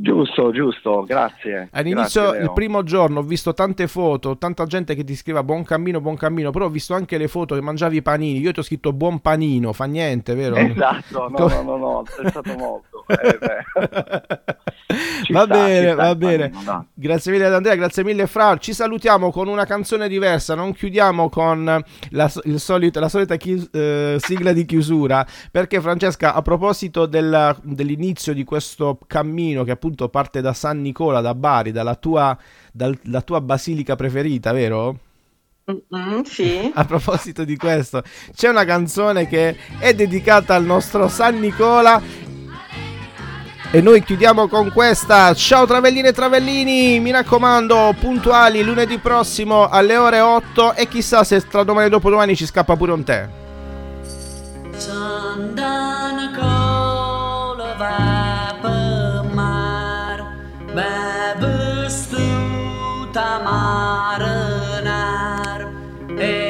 Giusto, 0.00 0.52
giusto, 0.52 1.02
grazie. 1.04 1.70
All'inizio, 1.72 2.22
Grazie, 2.30 2.42
il 2.44 2.52
primo 2.52 2.84
giorno, 2.84 3.18
ho 3.18 3.22
visto 3.24 3.52
tante 3.52 3.88
foto, 3.88 4.38
tanta 4.38 4.64
gente 4.64 4.94
che 4.94 5.02
ti 5.02 5.16
scriveva 5.16 5.42
buon 5.42 5.64
cammino, 5.64 6.00
buon 6.00 6.14
cammino, 6.16 6.52
però 6.52 6.66
ho 6.66 6.70
visto 6.70 6.94
anche 6.94 7.18
le 7.18 7.26
foto 7.26 7.56
che 7.56 7.60
mangiavi 7.60 7.96
i 7.96 8.02
panini. 8.02 8.38
Io 8.38 8.52
ti 8.52 8.60
ho 8.60 8.62
scritto 8.62 8.92
buon 8.92 9.18
panino, 9.18 9.72
fa 9.72 9.86
niente, 9.86 10.36
vero? 10.36 10.54
Esatto, 10.54 11.28
no, 11.28 11.34
Come- 11.36 11.54
no, 11.54 11.62
no, 11.62 11.76
no, 11.76 12.02
è 12.22 12.28
stato 12.28 12.54
molto. 12.56 13.04
Eh, 13.08 13.38
va 15.32 15.42
sta, 15.42 15.46
bene, 15.46 15.92
sta 15.92 15.94
va 16.02 16.14
bene. 16.14 16.50
panino. 16.50 16.86
Grazie 16.94 17.32
mille 17.32 17.44
ad 17.46 17.54
Andrea, 17.54 17.74
grazie 17.74 18.04
mille 18.04 18.26
Fra. 18.28 18.56
Ci 18.56 18.72
salutiamo 18.72 19.32
con 19.32 19.48
una 19.48 19.64
canzone 19.64 20.06
diversa, 20.08 20.54
non 20.54 20.74
chiudiamo 20.74 21.28
con 21.28 21.64
la, 22.10 22.32
il 22.44 22.60
solito- 22.60 23.00
la 23.00 23.08
solita 23.08 23.34
chi- 23.34 23.68
eh, 23.72 24.16
sigla 24.20 24.52
di 24.52 24.64
chiusura, 24.64 25.26
perché 25.50 25.80
Francesca, 25.80 26.34
a 26.34 26.42
proposito 26.42 27.06
della- 27.06 27.56
dell'inizio 27.62 28.32
di 28.32 28.44
questo 28.44 28.96
cammino 29.04 29.64
che 29.64 29.72
appunto 29.72 29.86
parte 29.94 30.40
da 30.40 30.52
San 30.52 30.80
Nicola, 30.80 31.20
da 31.20 31.34
Bari, 31.34 31.72
dalla 31.72 31.94
tua, 31.94 32.36
dal- 32.72 32.98
la 33.04 33.22
tua 33.22 33.40
basilica 33.40 33.96
preferita, 33.96 34.52
vero? 34.52 34.98
Mm, 35.70 36.22
sì 36.22 36.70
A 36.74 36.84
proposito 36.84 37.44
di 37.44 37.56
questo, 37.56 38.02
c'è 38.34 38.48
una 38.48 38.64
canzone 38.64 39.28
che 39.28 39.56
è 39.78 39.94
dedicata 39.94 40.54
al 40.54 40.64
nostro 40.64 41.08
San 41.08 41.38
Nicola. 41.38 42.00
E 43.70 43.82
noi 43.82 44.02
chiudiamo 44.02 44.48
con 44.48 44.72
questa. 44.72 45.34
Ciao 45.34 45.66
Travelline 45.66 46.08
e 46.08 46.12
Travellini, 46.12 47.00
mi 47.00 47.10
raccomando, 47.10 47.94
puntuali 48.00 48.62
lunedì 48.62 48.96
prossimo 48.96 49.68
alle 49.68 49.98
ore 49.98 50.20
8 50.20 50.72
e 50.72 50.88
chissà 50.88 51.22
se 51.22 51.46
tra 51.46 51.64
domani 51.64 51.88
e 51.88 51.90
dopodomani 51.90 52.34
ci 52.34 52.46
scappa 52.46 52.76
pure 52.76 52.92
un 52.92 53.04
tè. 53.04 53.28
Sandana 54.74 56.32
cola 56.34 57.74
mar 60.78 61.34
Va 61.38 61.40
văstuta 61.40 63.30
marânar 63.46 64.80
E 66.18 66.47